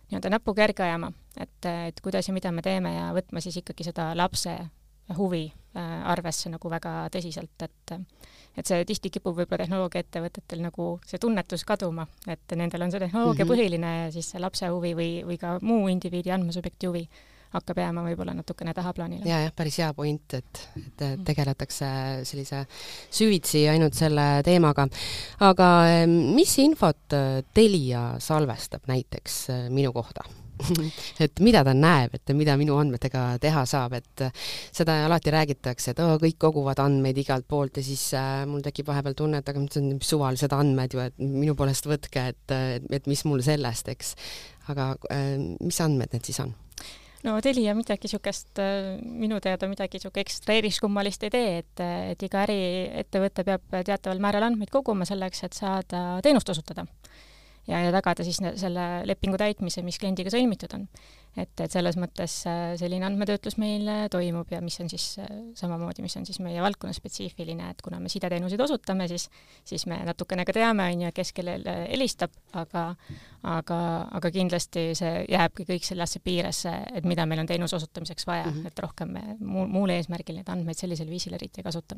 nii-öelda 0.06 0.30
näpuga 0.30 0.66
järge 0.68 0.86
ajama, 0.86 1.12
et, 1.42 1.70
et 1.90 2.02
kuidas 2.06 2.28
ja 2.30 2.34
mida 2.34 2.52
me 2.54 2.62
teeme 2.66 2.94
ja 2.94 3.12
võtma 3.16 3.42
siis 3.42 3.58
ikkagi 3.62 3.88
seda 3.88 4.12
lapse 4.18 4.54
huvi 5.18 5.46
äh, 5.50 6.10
arvesse 6.10 6.50
nagu 6.50 6.70
väga 6.70 7.06
tõsiselt, 7.14 7.62
et 7.62 7.98
et 8.56 8.70
see 8.70 8.86
tihti 8.88 9.12
kipub 9.12 9.36
võib-olla 9.36 9.66
tehnoloogiaettevõtetel 9.66 10.62
nagu 10.64 10.88
see 11.06 11.20
tunnetus 11.20 11.66
kaduma, 11.68 12.06
et 12.28 12.56
nendel 12.56 12.86
on 12.86 12.92
see 12.94 13.02
tehnoloogia 13.04 13.44
mm 13.44 13.50
-hmm. 13.50 13.62
põhiline 13.62 13.92
ja 14.06 14.12
siis 14.12 14.30
see 14.32 14.40
lapse 14.40 14.68
huvi 14.72 14.94
või, 14.96 15.10
või 15.28 15.38
ka 15.38 15.58
muu 15.62 15.88
indiviidi 15.92 16.32
andmesubjekti 16.32 16.88
huvi 16.88 17.10
hakkab 17.56 17.82
jääma 17.84 18.06
võib-olla 18.10 18.36
natukene 18.38 18.74
tahaplaanile. 18.78 19.28
ja, 19.30 19.42
jah, 19.46 19.56
päris 19.56 19.80
hea 19.82 19.92
point, 19.98 20.38
et, 20.38 20.64
et 20.82 21.06
tegeletakse 21.28 21.90
sellise 22.28 22.66
süvitsi 23.10 23.66
ainult 23.72 23.98
selle 23.98 24.30
teemaga. 24.46 24.88
aga 25.50 25.70
mis 26.08 26.58
infot 26.64 27.20
Telia 27.56 28.08
salvestab 28.24 28.90
näiteks 28.92 29.46
minu 29.74 29.94
kohta? 29.96 30.26
et 31.24 31.42
mida 31.44 31.62
ta 31.68 31.74
näeb, 31.76 32.16
et 32.18 32.34
mida 32.38 32.56
minu 32.60 32.78
andmetega 32.80 33.24
teha 33.44 33.66
saab, 33.70 33.98
et 34.00 34.26
seda 34.76 34.98
alati 35.08 35.34
räägitakse, 35.34 35.92
et 35.94 36.02
oo, 36.04 36.18
kõik 36.22 36.38
koguvad 36.42 36.80
andmeid 36.84 37.20
igalt 37.22 37.48
poolt 37.50 37.80
ja 37.80 37.86
siis 37.86 38.08
äh, 38.18 38.44
mul 38.50 38.64
tekib 38.66 38.90
vahepeal 38.92 39.18
tunne, 39.18 39.42
et 39.42 39.52
aga 39.52 39.64
see 39.68 39.84
on 39.84 40.04
suvalised 40.04 40.56
andmed 40.56 40.96
ju, 40.96 41.04
et 41.04 41.18
minu 41.22 41.58
poolest 41.60 41.90
võtke, 41.90 42.30
et, 42.34 42.56
et, 42.56 42.92
et 43.00 43.10
mis 43.12 43.26
mul 43.28 43.44
sellest, 43.46 43.92
eks. 43.92 44.16
aga 44.72 44.94
äh, 45.12 45.36
mis 45.60 45.82
andmed 45.84 46.16
need 46.16 46.32
siis 46.32 46.42
on? 46.46 46.56
No 47.26 47.36
Telia 47.44 47.74
midagi 47.78 48.08
niisugust, 48.08 48.54
äh, 48.62 48.96
minu 49.02 49.40
teada 49.44 49.70
midagi 49.72 50.00
niisugune 50.00 50.26
ekstra 50.26 50.58
eriskummalist 50.60 51.26
ei 51.26 51.34
tee, 51.34 51.58
et, 51.64 51.86
et 52.14 52.26
iga 52.28 52.46
äriettevõte 52.46 53.46
peab 53.48 53.66
teataval 53.76 54.22
määral 54.24 54.48
andmeid 54.50 54.72
koguma 54.74 55.08
selleks, 55.10 55.44
et 55.48 55.58
saada 55.58 56.06
teenust 56.26 56.50
osutada 56.54 56.86
ja, 57.68 57.82
ja 57.82 57.92
tagada 57.94 58.26
siis 58.26 58.40
selle 58.60 58.86
lepingu 59.10 59.38
täitmise, 59.42 59.84
mis 59.86 59.98
kliendiga 60.02 60.32
sõlmitud 60.34 60.74
on. 60.78 60.86
et, 61.36 61.52
et 61.60 61.72
selles 61.72 61.98
mõttes 62.00 62.34
äh, 62.48 62.76
selline 62.80 63.04
andmetöötlus 63.10 63.58
meil 63.60 63.88
äh, 63.92 64.06
toimub 64.12 64.52
ja 64.54 64.62
mis 64.64 64.78
on 64.80 64.90
siis 64.92 65.18
äh, 65.20 65.28
samamoodi, 65.58 66.04
mis 66.06 66.16
on 66.16 66.26
siis 66.28 66.40
meie 66.40 66.62
valdkonna 66.64 66.96
spetsiifiline, 66.96 67.72
et 67.74 67.82
kuna 67.84 68.00
me 68.00 68.12
sideteenuseid 68.12 68.62
osutame, 68.64 69.08
siis 69.12 69.28
siis 69.68 69.84
me 69.92 69.98
natukene 70.08 70.46
ka 70.48 70.56
teame, 70.56 70.88
on 70.94 71.06
ju, 71.08 71.12
kes 71.16 71.34
kellele 71.36 71.76
helistab, 71.90 72.32
aga 72.54 72.88
aga, 73.44 73.80
aga 74.20 74.32
kindlasti 74.32 74.88
see 74.98 75.26
jääbki 75.30 75.68
kõik 75.68 75.86
sellesse 75.86 76.22
piiresse, 76.24 76.72
et 76.96 77.06
mida 77.06 77.28
meil 77.28 77.44
on 77.44 77.52
teenuse 77.52 77.76
osutamiseks 77.82 78.28
vaja 78.28 78.46
mm, 78.46 78.62
-hmm. 78.62 78.68
et 78.68 78.80
rohkem 78.80 79.12
me 79.18 79.38
muu, 79.40 79.68
muul 79.68 79.98
eesmärgil 79.98 80.40
neid 80.40 80.50
andmeid 80.50 80.78
sellisel 80.78 81.10
viisil 81.10 81.34
eriti 81.34 81.62
ei 81.62 81.68
kasuta 81.68 81.98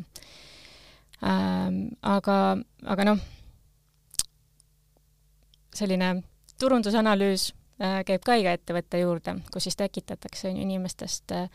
ähm,. 1.24 1.88
Aga, 2.02 2.58
aga 2.86 3.04
noh 3.06 3.20
selline 5.78 6.12
turundusanalüüs 6.60 7.52
äh, 7.82 8.00
käib 8.08 8.24
ka 8.26 8.38
iga 8.40 8.56
ettevõtte 8.58 9.02
juurde, 9.02 9.38
kus 9.54 9.70
siis 9.70 9.78
tekitatakse 9.80 10.52
inimestest 10.52 11.36
äh, 11.36 11.50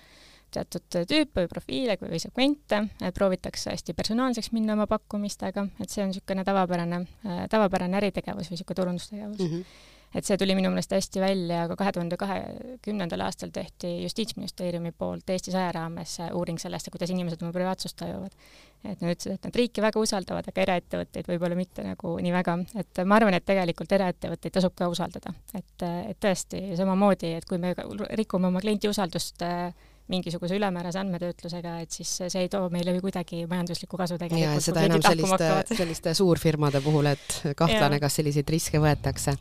teatud 0.53 0.85
tüüpe 1.09 1.45
või 1.45 1.49
profiile 1.49 1.97
või 2.01 2.21
segmente, 2.21 2.83
proovitakse 3.17 3.73
hästi 3.73 3.95
personaalseks 3.97 4.53
minna 4.53 4.77
oma 4.77 4.87
pakkumistega, 4.91 5.65
et 5.81 5.91
see 5.91 6.05
on 6.05 6.13
niisugune 6.13 6.45
tavapärane, 6.45 7.03
äh, 7.27 7.43
tavapärane 7.51 7.99
äritegevus 8.03 8.51
või 8.51 8.59
niisugune 8.59 8.81
turundustegevus 8.83 9.41
mm. 9.41 9.57
-hmm 9.57 9.91
et 10.15 10.27
see 10.27 10.39
tuli 10.41 10.57
minu 10.59 10.71
meelest 10.73 10.93
hästi 10.97 11.23
välja 11.23 11.67
ka 11.71 11.77
kahe 11.81 11.93
tuhande 11.97 12.19
kahekümnendal 12.21 13.25
aastal 13.27 13.53
tehti 13.55 13.95
Justiitsministeeriumi 14.03 14.93
poolt 14.99 15.31
Eesti 15.33 15.55
saja 15.55 15.73
raames 15.73 16.19
uuring 16.33 16.61
sellest, 16.61 16.91
kuidas 16.93 17.13
inimesed 17.15 17.43
oma 17.43 17.53
privaatsust 17.55 17.97
tajuvad. 18.03 18.37
et 18.85 19.01
nad 19.01 19.13
ütlesid, 19.15 19.37
et 19.37 19.45
nad 19.47 19.57
riiki 19.57 19.83
väga 19.83 20.01
usaldavad, 20.03 20.49
aga 20.51 20.63
eraettevõtteid 20.65 21.29
võib-olla 21.31 21.55
mitte 21.55 21.85
nagu 21.87 22.17
nii 22.19 22.33
väga, 22.35 22.57
et 22.83 23.03
ma 23.07 23.21
arvan, 23.21 23.37
et 23.39 23.47
tegelikult 23.47 23.93
eraettevõtteid 23.95 24.57
tasub 24.57 24.75
ka 24.75 24.89
usaldada, 24.91 25.31
et, 25.55 25.87
et 25.87 26.19
tõesti 26.19 26.65
samamoodi, 26.77 27.31
et 27.39 27.47
kui 27.47 27.63
me 27.63 27.77
rikume 28.19 28.51
oma 28.51 28.61
kliendi 28.65 28.91
usaldust 28.91 29.47
äh, 29.47 29.71
mingisuguse 30.11 30.57
ülemäärase 30.57 30.99
andmetöötlusega, 31.01 31.77
et 31.85 31.95
siis 31.95 32.11
see 32.27 32.45
ei 32.45 32.51
too 32.53 32.69
meile 32.75 32.95
ju 32.97 33.05
kuidagi 33.05 33.45
majanduslikku 33.51 33.97
kasu 34.01 34.19
tegelikult. 34.21 34.57
ja 34.59 34.61
seda 34.65 34.85
enam 34.89 35.03
selliste, 35.05 35.51
selliste 35.79 36.15
suurfirmade 36.19 36.83
puhul, 36.85 37.09
et 37.13 37.39
kahtlane, 37.57 38.01
kas 38.03 38.19
selliseid 38.21 38.51
riske 38.57 38.83
võetakse. 38.83 39.37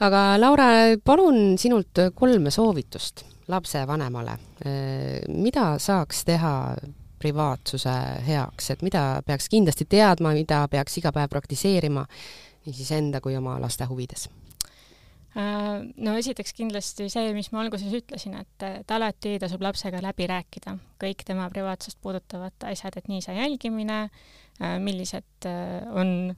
Aga 0.00 0.22
Laura, 0.40 0.66
palun 1.04 1.58
sinult 1.58 1.98
kolme 2.14 2.50
soovitust 2.50 3.24
lapsevanemale. 3.48 4.38
mida 5.28 5.78
saaks 5.78 6.24
teha 6.24 6.76
privaatsuse 7.18 7.94
heaks, 8.26 8.70
et 8.70 8.82
mida 8.82 9.22
peaks 9.26 9.48
kindlasti 9.48 9.84
teadma, 9.84 10.32
mida 10.32 10.66
peaks 10.70 10.98
iga 10.98 11.12
päev 11.12 11.28
praktiseerima 11.30 12.06
nii 12.66 12.74
siis 12.74 12.92
enda 12.94 13.20
kui 13.20 13.36
oma 13.36 13.58
laste 13.60 13.84
huvides 13.90 14.28
Äh, 15.32 15.78
no 16.04 16.12
esiteks 16.20 16.52
kindlasti 16.52 17.06
see, 17.08 17.30
mis 17.32 17.48
ma 17.54 17.62
alguses 17.62 17.92
ütlesin, 17.96 18.34
et, 18.36 18.64
et 18.66 18.90
alati 18.92 19.38
tasub 19.40 19.62
lapsega 19.64 20.02
läbi 20.04 20.26
rääkida 20.28 20.74
kõik 21.00 21.24
tema 21.24 21.46
privaatsust 21.52 21.96
puudutavad 22.04 22.66
asjad, 22.68 22.98
et 23.00 23.08
nii 23.08 23.22
see 23.24 23.38
jälgimine, 23.38 24.02
äh, 24.60 24.74
millised 24.82 25.48
äh, 25.48 25.88
on 25.88 26.34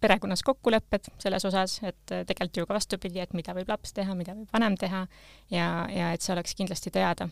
perekonnas 0.00 0.42
kokkulepped 0.46 1.12
selles 1.22 1.44
osas, 1.44 1.78
et 1.86 2.02
tegelikult 2.08 2.62
ju 2.62 2.66
ka 2.66 2.76
vastupidi, 2.78 3.20
et 3.22 3.36
mida 3.36 3.54
võib 3.56 3.68
laps 3.70 3.92
teha, 3.96 4.14
mida 4.18 4.34
võib 4.36 4.50
vanem 4.52 4.78
teha 4.80 5.06
ja, 5.52 5.68
ja 5.92 6.12
et 6.14 6.24
see 6.24 6.34
oleks 6.34 6.56
kindlasti 6.58 6.92
teada 6.94 7.28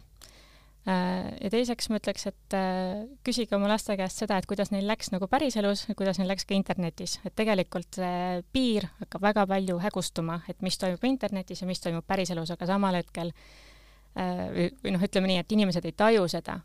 Äh, 0.88 1.34
ja 1.42 1.50
teiseks 1.52 1.90
ma 1.90 1.98
ütleks, 1.98 2.28
et 2.30 2.54
äh, 2.56 3.02
küsige 3.26 3.56
oma 3.56 3.68
laste 3.68 3.92
käest 3.98 4.22
seda, 4.22 4.38
et 4.38 4.46
kuidas 4.48 4.70
neil 4.72 4.86
läks 4.88 5.10
nagu 5.12 5.26
päriselus 5.28 5.82
ja 5.88 5.96
kuidas 5.98 6.20
neil 6.20 6.30
läks 6.30 6.46
ka 6.48 6.54
internetis, 6.56 7.18
et 7.28 7.34
tegelikult 7.36 7.98
see 7.98 8.38
piir 8.54 8.86
hakkab 9.02 9.26
väga 9.26 9.44
palju 9.50 9.76
hägustuma, 9.82 10.38
et 10.48 10.62
mis 10.64 10.78
toimub 10.80 11.04
internetis 11.04 11.60
ja 11.60 11.68
mis 11.68 11.82
toimub 11.84 12.06
päriselus, 12.08 12.54
aga 12.54 12.70
samal 12.70 12.96
hetkel 12.96 13.34
äh, 13.34 14.70
või 14.80 14.94
noh, 14.94 15.04
ütleme 15.04 15.28
nii, 15.32 15.42
et 15.42 15.56
inimesed 15.58 15.90
ei 15.90 15.96
taju 15.98 16.24
seda, 16.30 16.60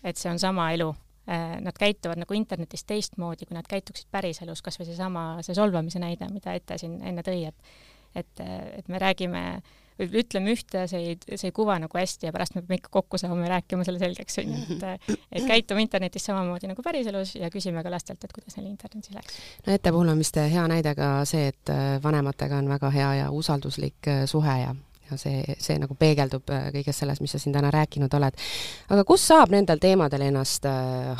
et 0.00 0.16
see 0.16 0.30
on 0.32 0.40
sama 0.40 0.70
elu. 0.72 0.88
Nad 1.26 1.74
käituvad 1.74 2.20
nagu 2.22 2.34
internetis 2.38 2.84
teistmoodi, 2.86 3.48
kui 3.48 3.56
nad 3.56 3.66
käituksid 3.66 4.06
päriselus, 4.14 4.60
kas 4.62 4.78
või 4.78 4.86
seesama, 4.86 5.24
see 5.42 5.56
solvamise 5.58 5.98
näide, 5.98 6.28
mida 6.30 6.54
Ette 6.54 6.78
siin 6.78 7.00
enne 7.02 7.24
tõi, 7.26 7.48
et 7.48 7.74
et, 8.16 8.40
et 8.78 8.86
me 8.88 8.96
räägime 9.02 9.40
äh, 9.58 9.74
või 9.98 10.20
ütleme 10.20 10.52
ühte, 10.52 10.84
see 10.90 11.12
ei, 11.12 11.16
see 11.34 11.50
ei 11.50 11.54
kuva 11.56 11.78
nagu 11.80 11.98
hästi 11.98 12.28
ja 12.28 12.32
pärast 12.34 12.56
me 12.56 12.62
peame 12.62 12.80
ikka 12.80 12.92
kokku 12.98 13.20
saama 13.20 13.46
ja 13.46 13.54
rääkima 13.56 13.84
selle 13.86 14.00
selgeks, 14.02 14.38
on 14.42 14.52
ju, 14.52 14.78
et 14.90 15.06
et 15.08 15.46
käitume 15.48 15.84
internetis 15.84 16.26
samamoodi 16.28 16.70
nagu 16.70 16.84
päriselus 16.84 17.34
ja 17.38 17.50
küsime 17.52 17.82
ka 17.84 17.92
lastelt, 17.92 18.24
et 18.24 18.34
kuidas 18.34 18.58
neil 18.58 18.68
internetis 18.70 19.14
läks. 19.16 19.38
no 19.66 19.72
Ette 19.72 19.92
puhul 19.92 20.12
on 20.12 20.20
vist 20.20 20.36
hea 20.36 20.66
näide 20.68 20.94
ka 20.98 21.12
see, 21.28 21.48
et 21.52 21.72
äh, 21.72 21.96
vanematega 22.02 22.60
on 22.60 22.68
väga 22.68 22.92
hea 22.92 23.14
ja 23.22 23.30
usalduslik 23.32 24.12
äh, 24.12 24.24
suhe 24.28 24.58
ja 24.60 24.74
ja 25.10 25.20
see, 25.20 25.56
see 25.62 25.78
nagu 25.82 25.94
peegeldub 25.98 26.50
äh, 26.54 26.68
kõiges 26.78 27.02
selles, 27.02 27.22
mis 27.24 27.36
sa 27.36 27.42
siin 27.42 27.54
täna 27.56 27.70
rääkinud 27.74 28.12
oled. 28.18 28.44
aga 28.88 29.06
kus 29.08 29.28
saab 29.30 29.54
nendel 29.54 29.82
teemadel 29.82 30.28
ennast 30.28 30.66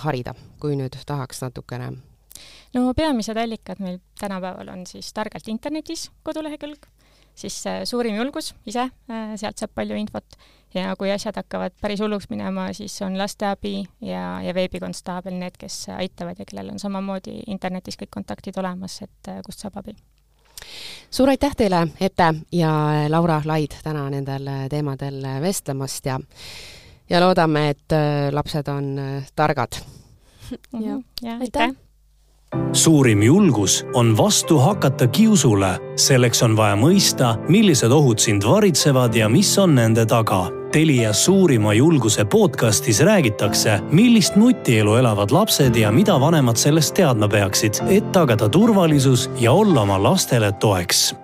harida, 0.03 0.35
kui 0.61 0.77
nüüd 0.79 0.99
tahaks 1.07 1.43
natukene? 1.47 1.95
No 2.75 2.93
peamised 2.95 3.39
allikad 3.41 3.81
meil 3.81 3.99
tänapäeval 4.21 4.69
on 4.69 4.87
siis 4.87 5.13
targalt 5.17 5.49
internetis 5.49 6.11
kodulehekülg, 6.27 6.89
siis 7.35 7.57
äh, 7.67 7.81
suurim 7.85 8.17
julgus 8.19 8.53
ise, 8.67 8.89
äh, 9.11 9.33
sealt 9.41 9.63
saab 9.63 9.73
palju 9.77 9.97
infot. 10.01 10.37
Ja 10.75 10.93
kui 10.99 11.09
asjad 11.13 11.39
hakkavad 11.39 11.73
päris 11.81 12.03
hulluks 12.05 12.29
minema, 12.29 12.67
siis 12.77 12.99
on 13.07 13.17
lasteabi 13.17 13.79
ja, 14.05 14.43
ja 14.45 14.53
veebikonstaabel 14.55 15.39
need, 15.39 15.57
kes 15.61 15.87
aitavad 15.95 16.43
ja 16.43 16.49
kellel 16.49 16.75
on 16.75 16.83
samamoodi 16.83 17.39
internetis 17.47 17.97
kõik 18.03 18.13
kontaktid 18.19 18.59
olemas, 18.61 19.01
et 19.07 19.33
äh, 19.33 19.41
kust 19.47 19.65
saab 19.65 19.81
abi 19.81 19.97
suur 21.11 21.33
aitäh 21.33 21.57
teile, 21.57 21.87
Ette 22.01 22.35
ja 22.53 22.71
Laura 23.09 23.41
Laid 23.45 23.79
täna 23.83 24.09
nendel 24.11 24.49
teemadel 24.71 25.23
vestlemast 25.43 26.07
ja 26.07 26.21
ja 27.11 27.21
loodame, 27.23 27.69
et 27.71 27.95
lapsed 28.33 28.69
on 28.69 28.95
targad. 29.37 29.79
jah, 30.87 31.41
aitäh! 31.41 31.86
Suurim 32.73 33.23
julgus 33.23 33.85
on 33.95 34.17
vastu 34.17 34.59
hakata 34.59 35.07
kiusule. 35.07 35.79
selleks 35.97 36.43
on 36.43 36.57
vaja 36.57 36.77
mõista, 36.77 37.35
millised 37.49 37.93
ohud 37.93 38.19
sind 38.19 38.45
varitsevad 38.45 39.15
ja 39.15 39.29
mis 39.29 39.59
on 39.59 39.75
nende 39.75 40.07
taga. 40.07 40.47
Telia 40.73 41.13
suurima 41.13 41.75
julguse 41.75 42.25
podcastis 42.25 43.01
räägitakse, 43.01 43.81
millist 43.91 44.37
nutielu 44.37 44.97
elavad 44.97 45.31
lapsed 45.31 45.77
ja 45.77 45.93
mida 45.93 46.21
vanemad 46.21 46.57
sellest 46.57 46.95
teadma 46.95 47.29
peaksid, 47.29 47.81
et 47.89 48.13
tagada 48.13 48.49
turvalisus 48.49 49.31
ja 49.41 49.53
olla 49.53 49.81
oma 49.83 50.03
lastele 50.03 50.53
toeks 50.53 51.15